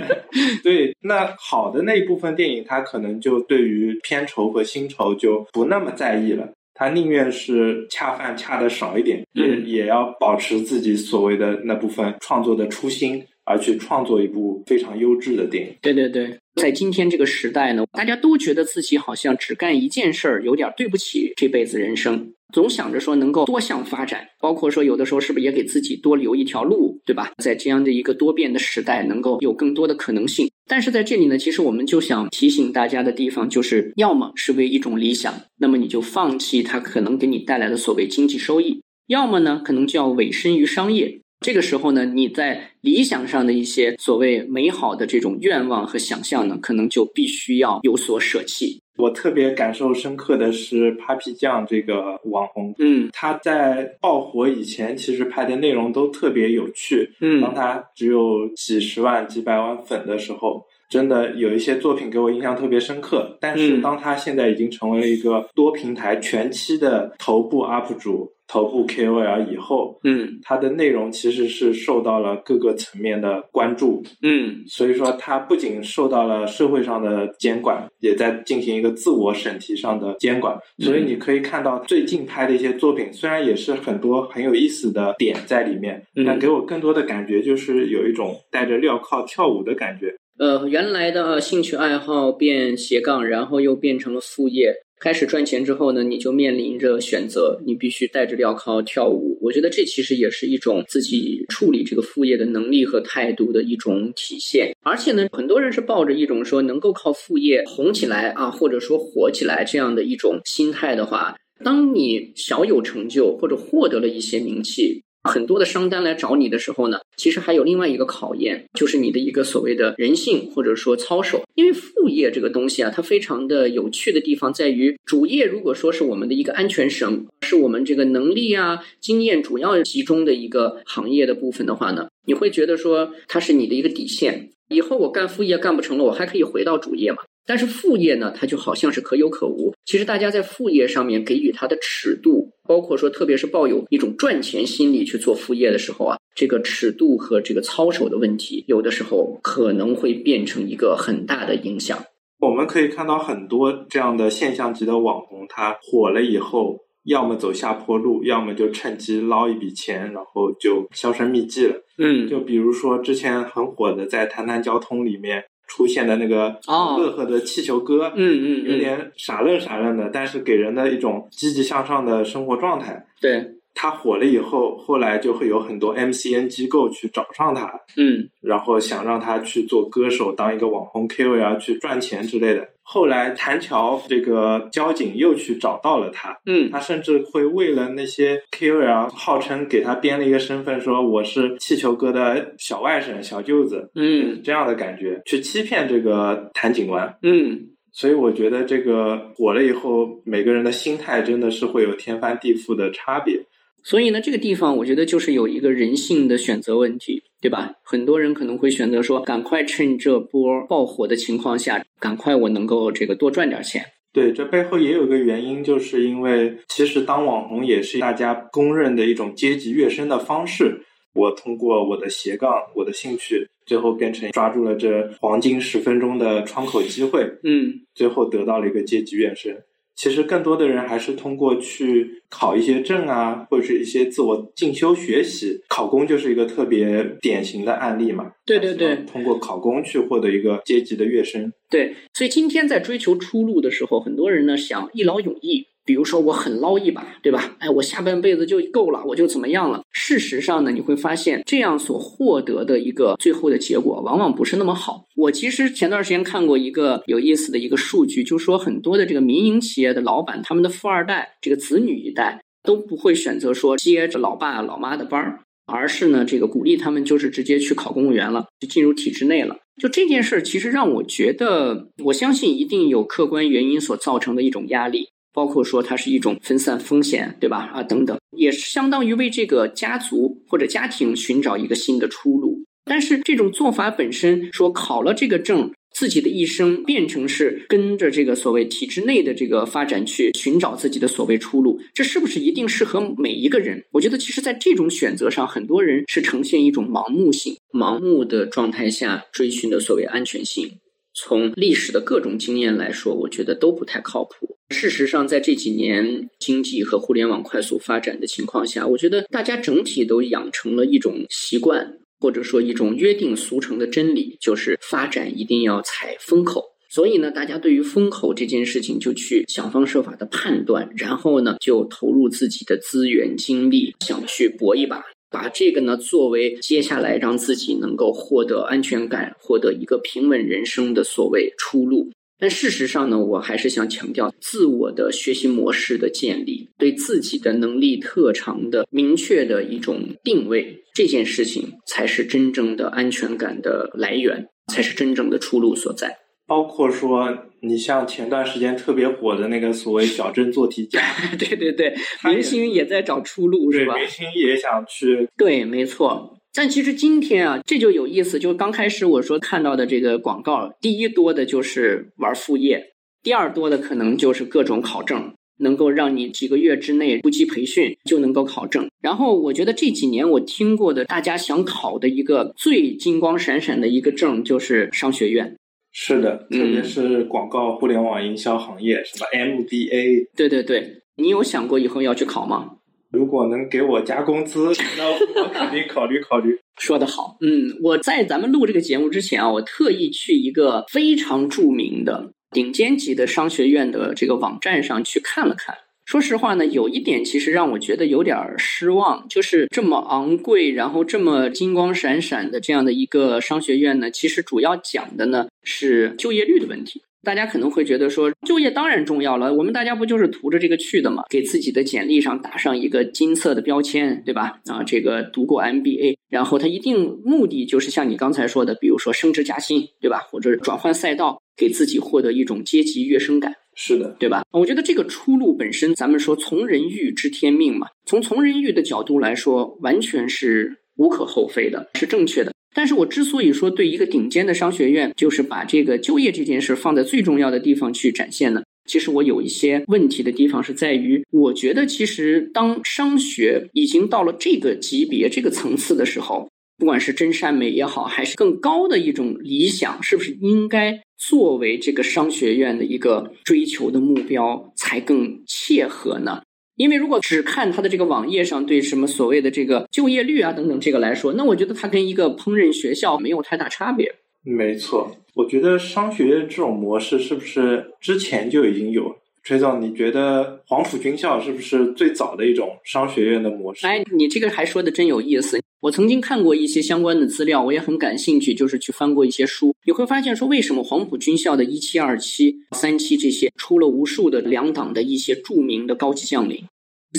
[0.64, 6.48] 对，那好的那一部分电影，他可能就对于片酬和薪酬就不那么在意了。
[6.78, 15.74] 他宁愿是恰饭恰的少一点，也也要保持自己所谓的那部分创作的初心，而去创作一部非常优质的电影。
[15.82, 22.34] 对对对，在今天这个时代呢，大家都觉得自己好像只干一件事儿，有点对不起这辈子人生。
[22.54, 27.32] 总想着说能够多项发展，包括说有的时候是不是也给自己多留一条路，对吧？
[27.42, 30.50] 在这样的一个多变的时代，能够有更多的可能性。
[30.70, 41.20] 但是在这里呢，其实我们就想提醒大家的地方，就是要么是为一种理想，那么你就放弃它可能给你带来的所谓经济收益；要么呢，可能就要委身于商业。
[41.40, 48.82] 这个时候呢，你在理想上的一些所谓美好的这种愿望和想象呢，可能就必须要有所舍弃。
[48.98, 63.38] 我特别感受深刻的是 Papi 酱这个网红，嗯，他在爆火以前，其实拍的内容都特别有趣，嗯，当他只有几十万、几百万粉的时候，真的有一些作品给我印象特别深刻。
[63.40, 68.34] 但是当他现在已经成为了一个多平台全期的头部 UP 主。
[68.48, 80.58] 头部 KOL 以后，嗯，它的内容其实是受到了各个层面的关注，嗯，所以说它不仅受到了社会上的监管，也在进行一个自我审题上的监管。
[80.80, 90.16] 所以你可以看到最近拍的一些作品，虽然也是很多很有意思的点在里面，但给我更多的感觉就是有一种带着镣铐跳舞的感觉。
[90.40, 94.72] 呃，原来的兴趣爱好变斜杠，然后又变成了副业。
[95.00, 99.38] 开始赚钱之后呢，你就面临着选择，你必须带着镣铐跳舞。
[99.42, 104.76] 我觉得这其实也是一种自己处理这个副业的能力和态度的一种体现。
[104.82, 115.04] 而且呢，很多人是抱着一种说能够靠副业红起来啊，或者说火起来这样的一种心态的话，当你小有成就或者获得了一些名气。
[115.28, 121.44] 很多的商单来找你的时候呢，其实还有另外一个考验，就是你的一个所谓的人性或者说操守。
[121.56, 134.50] 因为副业这个东西啊，它非常的有趣的地方在于，主业如果说是我们的一个安全绳，是我们这个能力啊、经验主要集中的一个行业的部分的话呢，你会觉得说它是你的一个底线。
[134.70, 137.20] 以后我干副业干不成了，我还可以回到主业嘛。
[137.48, 139.74] 但是副业呢，它就好像是可有可无。
[139.86, 151.98] 其实大家在副业上面给予它的尺度，包括说，特别是抱有一种赚钱心理去做副业的时候啊，这个尺度和这个操守的问题，有的时候可能会变成一个很大的影响。
[152.40, 161.82] 我们可以看到很多这样的现象级的网红，他火了以后，要么走下坡路，要么就趁机捞一笔钱，然后就销声匿迹了。
[161.98, 165.46] 嗯，就比如说之前很火的在《谈谈交通》里面。
[165.68, 166.60] 出现的那个
[166.98, 173.06] 乐呵的气球哥，嗯嗯，有点傻愣傻愣的，但是给人的一种积极向上的生活状态。
[173.20, 182.68] 对，他火了以后，后来就会有很多 MCN 机构去找上他，嗯，然后想让他去做歌手，当一个网红 KOL 去赚钱之类的。
[182.82, 197.68] 后来谭桥这个交警又去找到了他，嗯，他甚至会为了那些 KOL 号称给他编了一个身份，说我是气球哥的小外甥、小舅子，嗯，这样的感觉去欺骗这个谭警官，嗯。
[197.94, 203.42] 所以我觉得这个火了以后，每个人的心态真的是会有天翻地覆的差别。
[203.90, 207.72] 所以呢，这个地方我觉得就是有一个人性的选择问题，对吧？
[207.84, 213.82] 很多人可能会选择说，赶快趁这波爆火的情况下，赶快我能够这个多赚点钱。
[214.12, 220.82] 对，这背后也有一个原因，就是因为其实当网红也是大家公认的一种阶级跃升的方式。
[221.14, 229.56] 我通过我的斜杠，我的兴趣，最后变成抓住了这黄金十分钟的窗口机会，嗯，最后得到了一个阶级跃升。
[229.98, 238.32] 其实更多的人还是通过去考一些证啊，或者是一些自我进修学习，考公就是一个特别典型的案例嘛。
[238.46, 241.52] 对对对，通过考公去获得一个阶级的跃升。
[241.70, 245.66] 对，所以今天在追求出路的时候，很多人呢想一劳永逸。
[245.88, 247.56] 比如说我很捞一把，对吧？
[247.60, 249.82] 哎，我下半辈子就够了，我就怎么样了？
[249.94, 255.06] 事实上呢，你会发现这样所获得的一个最后的结果，往往不是那么好。
[255.16, 269.58] 我其实前段时间看过一个有意思的一个数据，就是说很多的这个民营企业的老板，他们的富二代这个子女一代都不会选择说接着老爸老妈的班儿，而是呢这个鼓励他们就是直接去考公务员了，就进入体制内了。
[269.82, 275.10] 就这件事儿，其实让我觉得，我相信一定有客观原因所造成的一种压力。
[275.34, 277.70] 包括说它是一种分散风险，对吧？
[277.74, 282.64] 啊，等等，也是相当于为这个家族或者家庭寻找一个新的出路。
[282.86, 293.84] 但是这种做法本身，说考了这个证，自己的一生变成是跟着这个所谓体制内的这个发展去寻找自己的所谓出路，这是不是一定适合每一个人？
[293.92, 300.80] 我觉得，其实，在这种选择上，很多人是呈现一种盲目性、盲目的状态下追寻的所谓安全性。
[301.20, 304.56] 从历史的各种经验来说，我觉得都不太靠谱。
[304.70, 316.64] 事实上，在这几年经济和互联网快速发展的情况下，我觉得大家整体都养成了一种习惯，或者说一种约定俗成的真理，就是发展一定要踩风口。
[316.90, 325.04] 所以呢，大家对于风口这件事情就去想方设法的判断，然后呢，就投入自己的资源精力，想去搏一把。
[325.30, 332.12] 把这个呢作为接下来让自己能够获得安全感、获得一个平稳人生的所谓出路。
[332.40, 346.20] 但事实上呢，我还是想强调自我的学习模式的建立，对自己的能力特长的明确的一种定位，这件事情才是真正的安全感的来源，才是真正的出路所在。
[346.48, 351.02] 包括说，你像前段时间特别火的那个所谓小镇做题家，
[351.38, 353.96] 对对对，明星也在找出路，是吧？
[353.96, 356.40] 明星也想去，对，没错。
[356.54, 368.90] 但其实今天啊，这就有意思，就刚开始我说看到的这个广告，第一多的就是玩副业，第二多的可能就是各种考证，能够让你几个月之内不计培训就能够考证。
[369.02, 375.56] 然后我觉得这几年我听过的大家想考的一个最金光闪闪的一个证，就是商学院。
[376.00, 380.28] 是的，特别是广告、互联网营销行业，什么 MBA。
[380.38, 382.74] 对对对，你有想过以后要去考吗？
[383.12, 386.56] 如果能给我加工资， 那我肯定考虑考虑。
[386.78, 395.76] 说得好，嗯，我在咱们录这个节目之前啊，我特意去一个非常著名的顶尖级的商学院的这个网站上去看了看。
[396.08, 407.02] 说实话呢，有一点其实让我觉得有点失望，就是这么昂贵，然后这么金光闪闪的这样的一个商学院呢，其实主要讲的呢是就业率的问题。
[407.24, 411.24] 大家可能会觉得说，就业当然重要了，我们大家不就是图着这个去的嘛？
[411.30, 414.62] 给自己的简历上打上一个金色的标签，对吧？
[414.68, 420.20] 啊，这个读过 MBA，然后他一定目的就是像你刚才说的，比如说升职加薪，对吧？
[420.32, 423.56] 或者转换赛道，给自己获得一种阶级跃升感。
[423.80, 424.44] 是的，对吧？
[424.52, 432.52] 我觉得这个出路本身，咱们说从人欲知天命嘛，从从人欲的角度来说，完全是无可厚非的，是正确的。
[432.74, 446.50] 但是我之所以说对一个顶尖的商学院，就是把这个就业这件事放在最重要的地方去展现呢，其实我有一些问题的地方是在于，我觉得其实当商学已经到了这个级别、这个层次的时候。
[446.80, 456.42] 不管是真善美也好，还是更高的一种理想，是不是应该作为这个商学院的一个追求的目标才更切合呢？
[456.76, 464.14] 因为如果只看它的这个网页上对什么所谓的这个就业率啊等等这个来说，那我觉得它跟一个烹饪学校没有太大差别。
[464.44, 469.16] 没错，我觉得商学院这种模式是不是之前就已经有？
[469.44, 473.88] 崔总，你觉得黄埔军校是不是最早的一种商学院的模式？
[473.88, 475.60] 哎，你这个还说的真有意思。
[475.80, 479.76] 我曾经看过一些相关的资料，我也很感兴趣，就是去翻过一些书。
[479.86, 486.66] 你会发现说，为什么黄埔军校的一期、二期、三期这些出了无数的两党的一些著名的高级将领，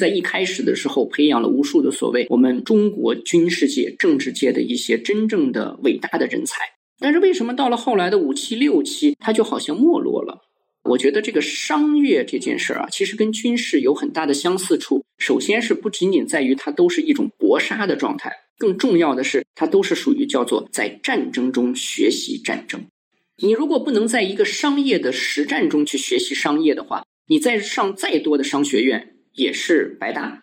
[0.00, 6.56] 在一开始的时候培养了无数的所谓我们中国军事界、政治界的一些真正的伟大的人才。
[6.98, 10.42] 但是为什么到了后来的五期、六期，他就好像没落了？
[10.82, 15.04] 我觉得这个商业这件事儿啊，其实跟军事有很大的相似处。
[15.16, 22.82] 首先是不仅仅在于它都是一种搏杀的状态，更重要的是它都是属于叫做在战争中学习战争。
[23.40, 30.42] 你如果不能在一个商业的实战中去学习商业的话，你再上再多的商学院也是白搭，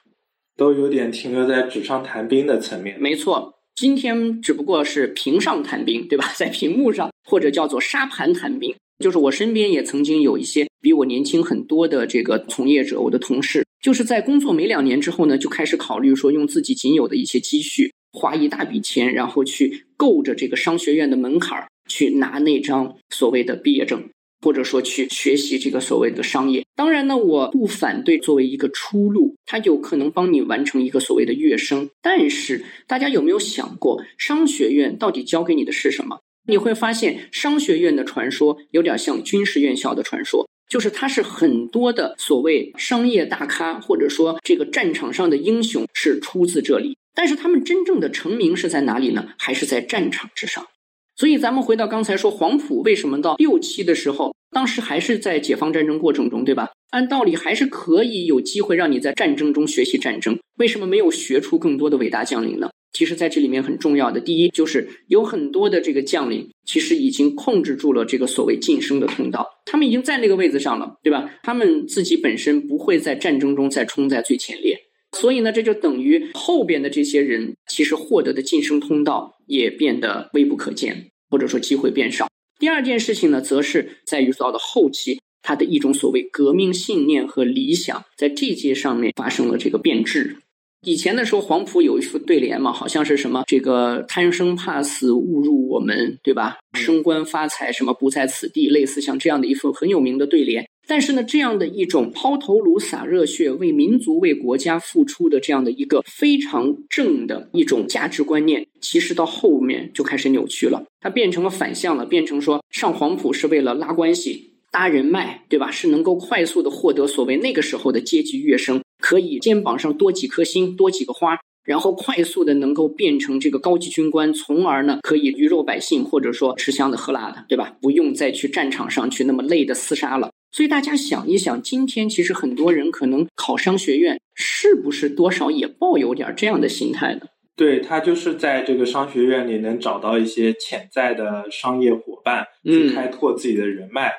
[0.55, 2.97] 都有点停留在纸上谈兵的层面。
[2.99, 6.32] 没错，今天只不过是屏上谈兵，对吧？
[6.38, 8.74] 在屏幕上或者叫做沙盘谈兵。
[8.99, 24.09] 就是我身边也曾经有一些比我年轻很多的这个从业者，我的同事，就是在工作没两年之后呢，就开始考虑说用自己仅有的一些积蓄，花一大笔钱，然后去够着这个商学院的门槛儿，去拿那张所谓的毕业证，
[24.41, 26.63] 或者说去学习这个所谓的商业。
[26.76, 31.89] 当然呢，我不反对作为一个出路，它有可能帮你完成一个所谓的跃升。
[32.01, 36.20] 但是大家有没有想过，商学院到底教给你的是什么？
[36.47, 46.97] 你会发现，商学院的传说有点像军事院校的传说，就是它是很多的所谓商业大咖，或者说这个战场上的英雄是出自这里。
[47.16, 49.30] 但是他们真正的成名是在哪里呢？
[49.38, 50.68] 还是在战场之上。
[51.16, 56.72] 所以咱们回到刚才说，黄埔为什么到六期的时候，当时还是在解放战争过程中，对吧？
[56.89, 62.70] 按道理还是可以有机会让你在战争中学习战争，为什么没有学出更多的伟大将领呢？
[62.91, 71.30] 其实，在这里面很重要的，第一就是有很多的这个将领，其实已经控制住了这个所谓晋升的通道，他们已经在那个位子上了，对吧？
[71.43, 74.80] 他们自己本身不会在战争中再冲在最前列，
[75.16, 82.28] 所以呢，这就等于后边的这些人，其实获得的晋升通道也变得微不可见，或者说机会变少。
[82.59, 90.38] 第二件事情呢，则是在于到了后期，他的一种所谓革命信念和理想，在这些上面发生了这个变质。
[90.86, 96.57] 以前的时候，黄埔有一副对联嘛，好像是什么这个贪生怕死误入我门，对吧？
[96.74, 100.68] 升官发财什么不在此地，类似像这样的一副很有名的对联。
[100.88, 115.72] 但是呢，这样的一种抛头颅洒热血为民族为国家付出的这样的一个非常正的一种价值观念，其实到后面就开始扭曲了，它变成了反向了，变成说上黄埔是为了拉关系、搭人脉，对吧？
[115.72, 118.82] 是能够快速的获得所谓那个时候的阶级跃升。
[119.02, 127.76] 可以肩膀上多几颗星，多几个花，然后快速的能够变成这个高级军官，从而呢可以鱼肉百姓，或者说吃香的喝辣的，对吧？
[127.82, 130.32] 不用再去战场上去那么累的厮杀了。
[130.56, 137.24] 所以大家想一想，今天其实很多人可能考商学院，是不是多少也抱有点这样的心态呢？
[137.58, 144.14] 对他就是在这个商学院里能找到一些潜在的商业伙伴，去开拓自己的人脉。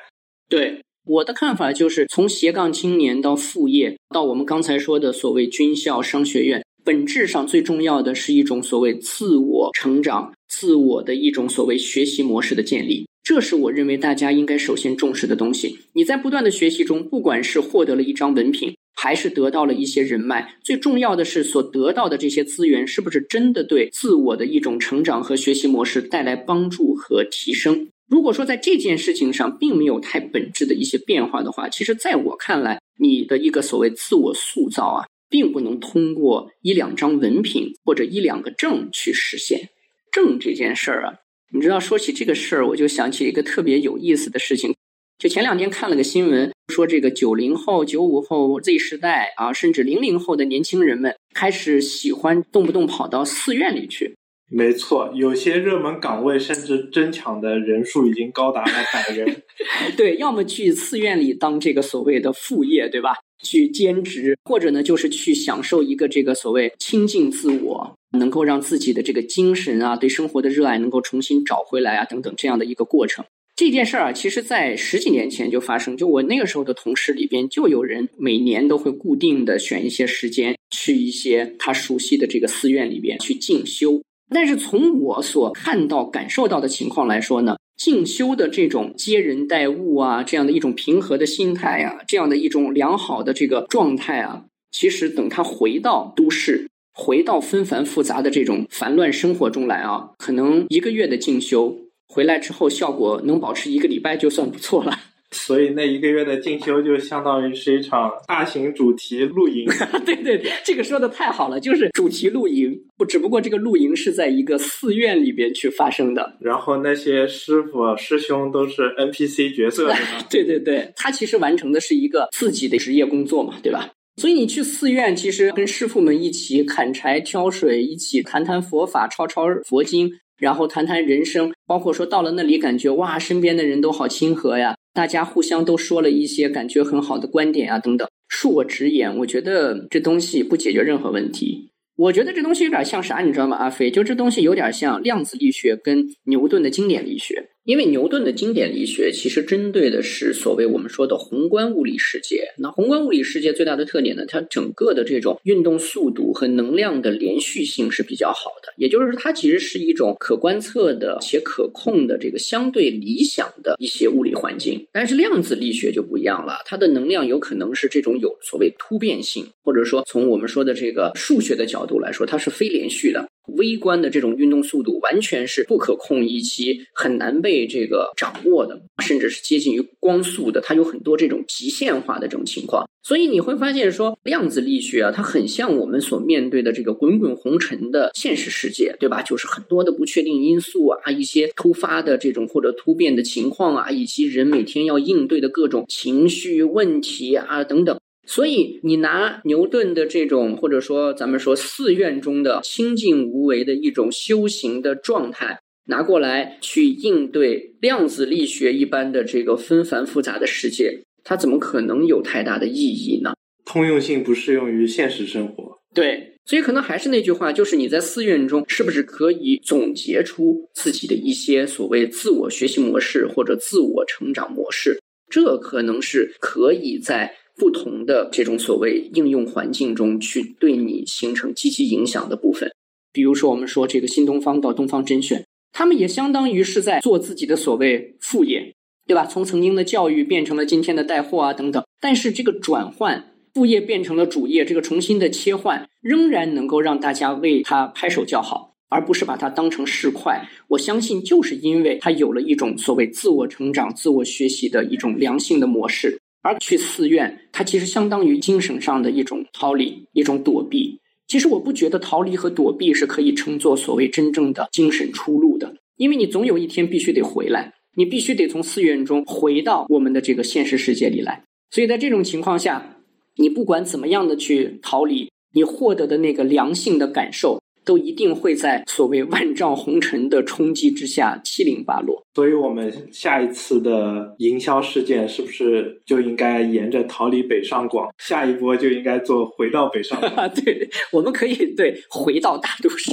[0.47, 0.79] 对。
[1.07, 13.07] 我的看法就是，从斜杠青年到副业，到我们刚才说的所谓军校、商学院，本质上最重要的是一种所谓自我成长、自我的一种所谓学习模式的建立。
[13.27, 15.79] 这是我认为大家应该首先重视的东西。
[15.91, 27.89] 你在不断的学习中，不管是获得了一张文凭，还是得到了一些人脉，最重要的是所得到的这些资源是不是真的对自我的一种成长和学习模式带来帮助和提升。
[28.09, 39.67] 如果说在这件事情上并没有太本质的一些变化的话，其实在我看来，你的一个所谓自我塑造啊，并不能通过一两张文凭或者一两个证去实现。
[40.13, 41.13] 证这件事儿啊，
[41.53, 44.75] 你知道，说起这个事儿，我就想起一个特别有意思的事情。
[45.17, 54.15] 就前两天看了个新闻，说这个九零后、九五后、Z 时代啊，甚至零零后的年轻人们开始喜欢动不动跑到寺院里去。
[54.49, 59.41] 没错，有些热门岗位甚至争抢的人数已经高达了百人。
[59.97, 63.15] 对，要么去寺院里当这个所谓的副业，对吧？
[63.43, 73.25] 去兼职，或者呢，就是去享受一个这个所谓清净自我，能够让自己的这个精神啊，对生活的热爱能够重新找回来啊，等等这样的一个过程。
[73.55, 84.01] 这件事儿啊，其实在十几年前就发生，就我那个时候的同事里边，就有人每年都会固定的选一些时间，去一些他熟悉的这个寺院里边去进修。
[84.29, 101.77] 但是从我所看到、感受到的情况来说呢，进修的这种接人待物啊，这样的一种平和的心态啊，这样的一种良好的这个状态啊，其实等他回到都市，回到纷繁复杂的这种烦乱生活中来啊，可能一个月的进修
[102.07, 104.97] 回来之后，效果能保持一个礼拜就算不错了。
[105.29, 109.67] 所以那一个月的进修就相当于是一场大型主题露营。
[110.05, 112.73] 对对对，这个说的太好了，就是主题露营。
[112.97, 116.37] 不，只不过这个露营是在一个寺院里边去发生的。
[116.39, 119.93] 然后那些师傅师兄都是 NPC 角色，
[120.31, 123.89] 对对对，他其实完成的是一个自己的职业工作嘛，对吧？
[124.17, 134.75] 所以你去寺院，其实跟师傅们一起砍柴挑水，一起谈谈佛法，抄抄佛经，然后谈谈人生，包括说到了那里，感觉哇，身边的人都好亲和呀。
[134.91, 138.07] 大家互相都说了一些感觉很好的观点啊，等等。
[138.27, 141.69] 恕我直言，我觉得这东西不解决任何问题。
[141.95, 143.55] 我觉得这东西有点像啥，你知道吗？
[143.57, 147.49] 阿飞，就这东西有点像量子力学跟牛顿的经典力学。
[147.67, 152.45] 因为牛顿的经典力学其实针对的是所谓我们说的宏观物理世界。
[152.57, 158.71] 那宏观物理世界最大的特点呢，它整个的这种运动速度和能量的连续性是比较好的。
[158.77, 164.87] 也就是说，它其实是一种可观测的且可控的这个相对理想的一些物理环境。
[164.93, 173.27] 但是量子力学就不一样了，它的能量有可能是这种有所谓突变性，或者说从我们说的这个数学的角度来说，它是非连续的。
[173.55, 180.61] 微观的这种运动速度完全是不可控以及很难被这个掌握的，甚至是接近于光速的。
[180.61, 189.21] 它有很多这种极限化的这种情况，所以你会发现说，量子力学啊，它很像我们所面对的这个滚滚红尘的现实世界，对吧？
[189.21, 197.97] 就是很多的不确定因素啊，一些突发的这种或者突变的情况啊，以及人每天要应对的各种情绪问题啊等等。
[198.29, 213.33] 所以，你拿牛顿的这种，或者说咱们说寺院中的清净无为的一种修行的状态，拿过来去应对量子力学一般的这个纷繁复杂的世界，它怎么可能有太大的意义呢？
[213.63, 215.77] 通用性不适用于现实生活。
[215.95, 224.99] 对，所以可能还是那句话，就是你在寺院中是不是可以总结出自己的一些所谓自我学习模式或者自我成长模式？
[225.29, 227.33] 这可能是可以在。
[227.57, 232.71] 不同的这种所谓应用环境中去对你形成积极影响的部分，
[233.11, 235.43] 比如说我们说这个新东方到东方甄选，
[235.73, 238.75] 他们也相当于是在做自己的所谓副业，
[239.07, 239.25] 对吧？
[239.25, 250.45] 从曾经的教育变成了今天的带货啊等等，但是这个转换副业变成了主业，这个重新的切换，仍然能够让大家为他拍手叫好，而不是把它当成市侩。
[250.67, 256.19] 我相信就是因为他有了一种所谓自我成长、自我学习的一种良性的模式。
[256.47, 260.97] 而去寺院，它其实相当于精神上的一种逃离，一种躲避。
[261.27, 271.43] 其实我不觉得逃离和躲避是可以称作所谓真正的精神出路的，因为你总有一天必须得回来，你必须得从寺院中回到我们的这个现实世界里来。
[271.69, 272.95] 所以在这种情况下，
[273.35, 277.61] 你不管怎么样的去逃离，你获得的那个良性的感受。
[277.87, 282.21] 都一定会在所谓万丈红尘的冲击之下七零八落。
[282.35, 288.13] 所以，我们下一次的营销事件是不是就应该沿着逃离北上广？
[288.17, 290.49] 下一波就应该做回到北上广。
[290.53, 293.11] 对，我们可以对回到大都市，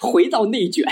[0.00, 0.84] 回到内卷。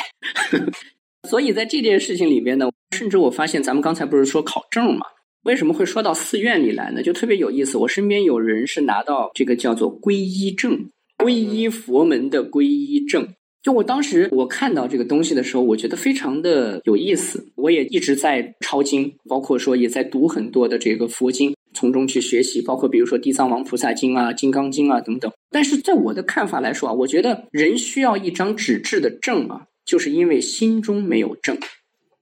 [1.28, 5.04] 所以，在这件事情里边呢，甚至我发现，咱们刚才不是说考证嘛？
[5.44, 7.02] 为什么会说到寺院里来呢？
[7.02, 7.76] 就特别有意思。
[7.78, 10.90] 我身边有人是拿到这个叫做皈依证。
[11.18, 13.28] 皈依佛门的皈依证，
[13.62, 17.44] 就我当时我看到这个东西的时候，我觉得非常的有意思。
[17.56, 25.30] 我也一直在抄经，包括说也在读很多的这个佛经，从中去学习，包括比如说地藏王菩萨经啊、金刚经啊等等。
[25.50, 31.58] 但是在我的看法来说啊，我觉得人需要一张纸质的证啊，就是因为心中没有证。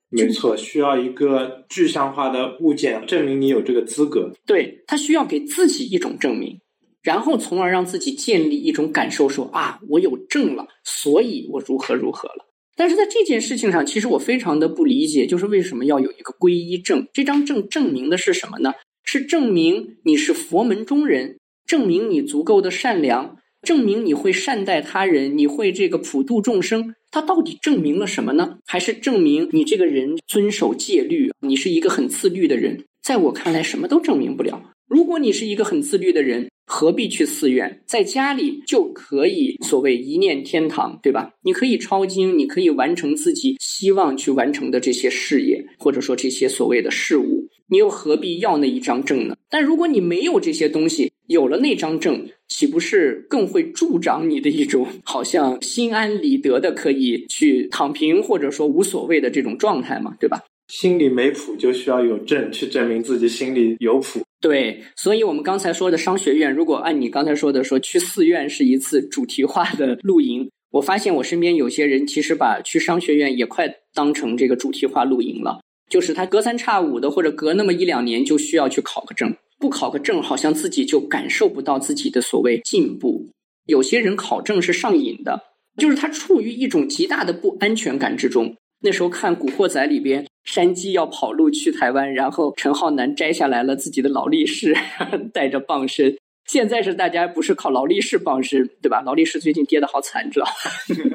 [0.09, 4.32] 没错，需要一个具象化的物件证明你有这个资格。
[4.47, 6.59] 对他需要给自己一种证明。
[7.07, 12.46] 然后，从而让自己建立一种感受，说啊，我有证了，所以我如何如何了。
[12.74, 17.07] 但是在这件事情上，其实我非常的不理解，就是为什么要有一个皈依证？
[17.12, 18.72] 这张证证明的是什么呢？
[19.04, 26.96] 是证明你是佛门中人，证明你足够的善良，证明你会善待他人，你会这个普度众生。
[27.12, 28.59] 它到底证明了什么呢？
[28.66, 32.84] 还是证明你这个人遵守戒律，你是一个很自律的人？
[33.00, 34.61] 在我看来，什么都证明不了。
[34.89, 37.82] 如果你是一个很自律的人，何必去寺院？
[37.87, 41.32] 在家里就可以所谓一念天堂，对吧？
[41.43, 47.49] 你可以抄经，你可以完成自己希望去完成的这些事业，或者说这些所谓的事物。
[47.68, 49.37] 你又何必要那一张证呢？
[49.51, 60.14] 但如果你没有这些东西，有了那张证，岂不是更会助长你的一种好像心安理得的可以去躺平，或者说无所谓的这种状态嘛？
[60.20, 60.41] 对吧？
[60.68, 64.20] 心里没谱，就需要有证去证明自己心里有谱。
[64.41, 83.30] 对，所以我们刚才说的商学院，如果按你刚才说的说去寺院是一次主题化的露营，我发现我身边有些人其实把去商学院也快当成这个主题化露营了，就是他隔三差五的或者隔那么一两年就需要去考个证，不考个证好像自己就感受不到自己的所谓进步。
[83.64, 85.41] 有些人考证是上瘾的，
[85.78, 88.55] 就是他处于一种极大的不安全感之中。
[88.87, 90.24] 那时候看《古惑仔》里边。
[90.45, 94.72] 山鸡要跑路去台湾，然后陈浩南摘下来了自己的劳力士，
[95.34, 96.16] 带着傍身。
[96.47, 99.03] 现在是大家不是靠劳力士傍身，对吧？
[99.05, 100.47] 劳力士最近跌的好惨，知道？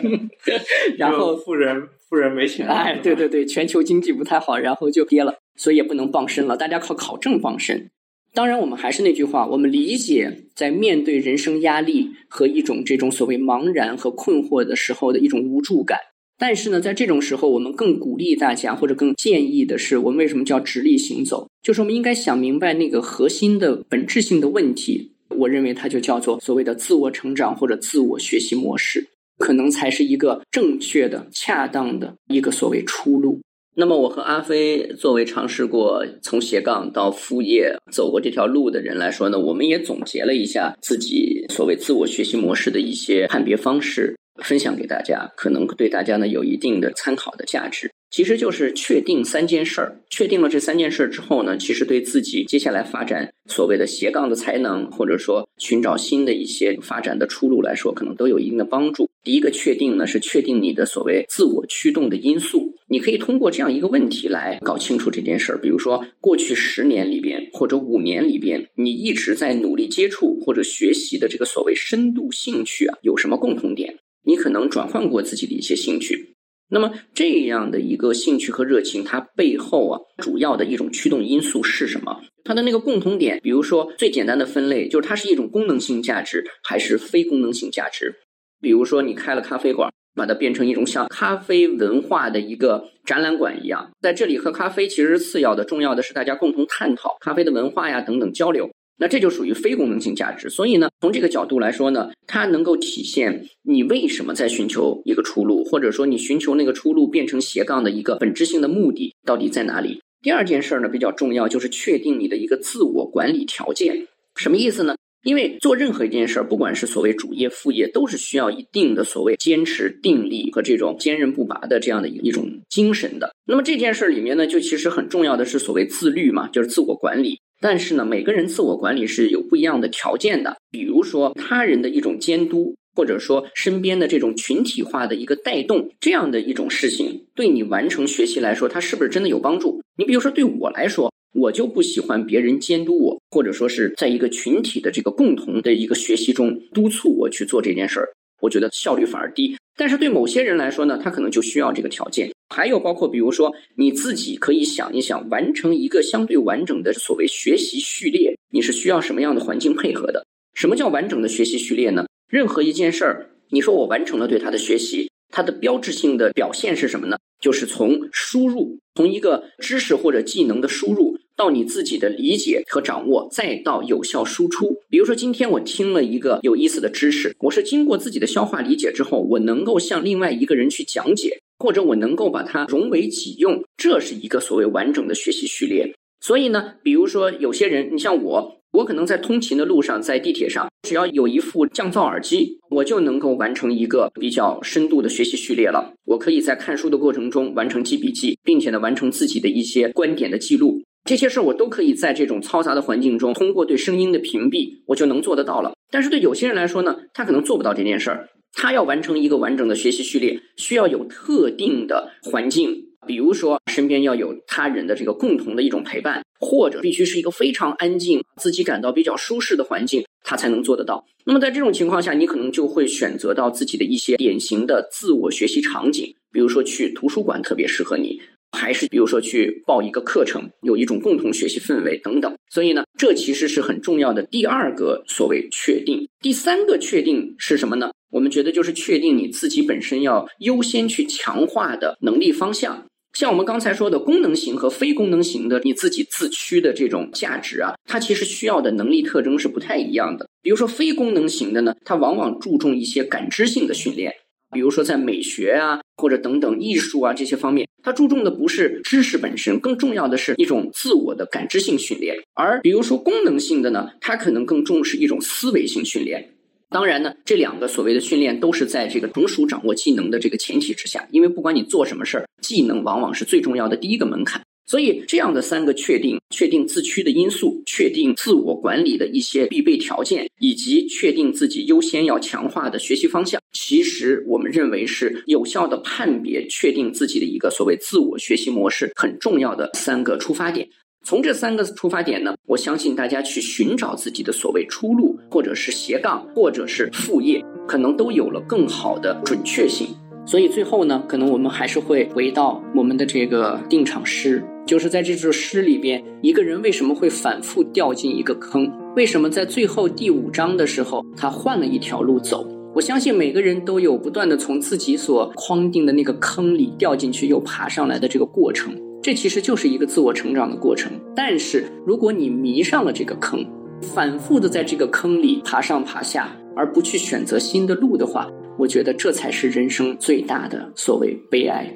[1.00, 2.68] 然后富人富人没钱。
[2.68, 5.38] 哎，对对对，全球经济不太好，然后就跌了。
[5.56, 7.90] 所以也不能傍身了，大家靠考证傍身。
[8.34, 15.98] 当然，我们还是那句话，我们理解在面对人生压力和一种这种所谓茫然和困惑的时候的一种无助感。
[16.42, 21.48] 但是呢，在这种时候，我们更鼓励大家，或者更建议的是，我们为什么叫直立行走？
[21.62, 25.12] 就是我们应该想明白那个核心的本质性的问题。
[25.30, 33.40] 我认为它就叫做所谓的自我成长或者自我学习模式，可能才是一个正确的、恰当的一个所谓出路。
[33.76, 44.16] 那么，我和阿飞作为尝试过从斜杠到副业走过这条路的人来说呢，我们也总结了一下自己所谓自我学习模式的一些判别方式。
[44.44, 47.92] 分享给大家，可能对大家呢有一定的参考的价值。
[48.10, 59.10] 其实就是确定三件事儿，确定了这三件事儿之后呢，其实对自己接下来发展所谓的斜杠的才能，或者说寻找新的一些发展的出路来说，可能都有一定的帮助。
[59.24, 62.76] 第一个确定呢，是确定你的所谓自我驱动的因素。
[62.90, 65.58] 你可以通过这样一个问题来搞清楚这件事儿。
[65.62, 74.00] 比如说，过去十年里边或者五年里边，你一直在努力接触或者学习的这个所谓深度兴趣啊，有什么共同点？
[74.24, 76.36] 你可能转换过自己的一些兴趣，
[76.70, 82.22] 那么这样的一个兴趣和热情，它背后啊主要的一种驱动因素是什么？
[82.44, 88.16] 它的那个共同点，比如说最简单的分类，就是它是一种功能性价值还是非功能性价值？
[88.60, 98.70] 比如说你开了咖啡馆，把它变成一种像咖啡文化的一个展览馆一样，在这里喝咖啡其实是次要的，重要的是大家共同探讨咖啡的文化呀等等交流。
[99.02, 110.04] 那这就属于非功能性价值，所以呢，从这个角度来说呢，它能够体现你为什么在寻求一个出路，或者说你寻求那个出路变成斜杠的一个本质性的目的到底在哪里。
[110.22, 114.06] 第二件事儿呢比较重要，就是确定你的一个自我管理条件。
[114.36, 114.96] 什么意思呢？
[115.24, 123.32] 因为做任何一件事儿，不管是所谓主业副业，都是需要一定的所谓坚持定力和这种坚韧不拔的这样的一一种精神的。
[123.46, 127.40] 那么这件事儿里面呢，就其实很重要的是所谓自律嘛，就是自我管理。
[127.60, 130.58] 但是呢，每个人自我管理是有不一样的条件的。
[130.72, 139.80] 比如说，他人的一种监督，或者说身边的这种群体化的一个带动，这样的一种事情，对你完成学习来说，它是不是真的有帮助？
[139.96, 148.10] 你比如说，对我来说，我就不喜欢别人监督我，或者说是在一个群体的这个共同的一个学习中督促我去做这件事儿，
[148.42, 149.56] 我觉得效率反而低。
[149.78, 152.30] 但是对某些人来说呢，他可能就需要这个条件。
[152.54, 160.26] 还有包括比如说你自己可以想一想，完成一个相对完整的所谓学习序列，你是需要什么样的环境配合的？
[160.54, 162.06] 什么叫完整的学习序列呢？
[162.30, 167.18] 任何一件事儿，你说我完成了对它的学习，它的标志性的表现是什么呢？
[167.40, 171.11] 就是从输入，从一个知识或者技能的输入。
[171.42, 174.78] 到你自己的理解和掌握，再到有效输出。
[174.92, 185.92] 比如说，今天我听了一个有意思的知识，我是经过自己的消化理解之后，我能够向另外一个人去讲解，或者我能够把它融为己用，这是一个所谓完整的学习序列。
[186.20, 195.96] 所以呢，比如说有些人，你像我，我可能在通勤的路上，在地铁上，只要有一副降噪耳机，我就能够完成一个比较深度的学习序列了。
[196.06, 200.84] 我可以在看书的过程中完成记笔记，并且呢，完成自己的一些观点的记录。
[201.04, 205.74] 这些事儿我都可以在这种嘈杂的环境中，通过对声音的屏蔽，我就能做得到了。
[205.90, 208.30] 但是对有些人来说呢，他可能做不到这件事儿。
[208.54, 221.06] 他要完成一个完整的学习序列，需要有特定的环境，比如说身边要有他人的这个共同的一种陪伴，或者必须是一个非常安静、自己感到比较舒适的环境，他才能做得到。
[221.26, 228.20] 那么在这种情况下，你可能就会选择到自己的一些典型的自我学习场景，比如说去图书馆特别适合你。
[228.52, 236.08] 还是比如说去报一个课程，有一种共同学习氛围等等，所以呢，这其实是很重要的第二个所谓确定。
[236.20, 237.92] 第三个确定是什么呢？
[238.12, 242.86] 我们觉得就是确定你自己本身要优先去强化的能力方向。
[243.14, 250.30] 像我们刚才说的功能型和非功能型的你自己自驱的这种价值啊，它其实需要的能力特征是不太一样的。
[250.42, 254.14] 比如说非功能型的呢，它往往注重一些感知性的训练。
[254.52, 262.16] 比如说，在美学啊，或者等等艺术啊这些方面，它注重的不是知识本身，更重要的是一种自我的感知性训练。
[262.34, 266.34] 而比如说功能性的呢，它可能更重视一种思维性训练。
[266.70, 274.42] 当然呢，这两个所谓的训练都是在这个成熟掌握技能的这个前提之下，因为不管你做什么事儿，技能往往是最重要的第一个门槛。
[274.66, 290.70] 所以，这样的三个确定：确定自驱的因素，确定自我管理的一些必备条件，以及确定自己优先要强化的学习方向，其实我们认为是有效的判别、确定自己的一个所谓自我学习模式很重要的三个出发点。
[291.04, 299.88] 从这三个出发点呢，我相信大家去寻找自己的所谓出路，或者是斜杠，或者是副业，可能都有了更好的准确性。
[300.26, 308.72] 所以最后呢，可能我们还是会回到我们的这个定场诗，就是在这首诗里边，一个人为什么会反复掉进一个坑？
[308.96, 312.48] 为什么在最后第五章的时候，他换了一条路走？
[312.74, 320.92] 我相信每个人都有不断的从自己所框定的那个坑里掉进去又爬上来的这个过程，这其实就是一个自我成长的过程。
[321.14, 323.46] 但是如果你迷上了这个坑，
[323.82, 328.30] 反复的在这个坑里爬上爬下，而不去选择新的路的话，
[328.62, 331.68] 我觉得这才是人生最大的所谓悲哀。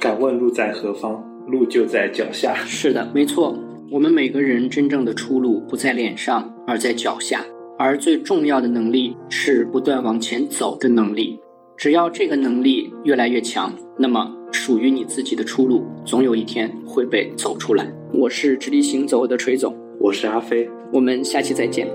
[0.00, 1.24] 敢问路在何方？
[1.46, 2.52] 路就在脚下。
[2.66, 3.56] 是的，没错。
[3.92, 7.44] 我们每个人真正的出路不在脸上，而在脚下。
[7.78, 11.38] 而最重要的能力是不断往前走的能力。
[11.76, 17.86] 只要这个能力越来越强，那么属于你自己的出路，总有一天会被走出来。
[18.12, 21.86] 我是直立行走的锤总，我是阿飞，我们下期再见。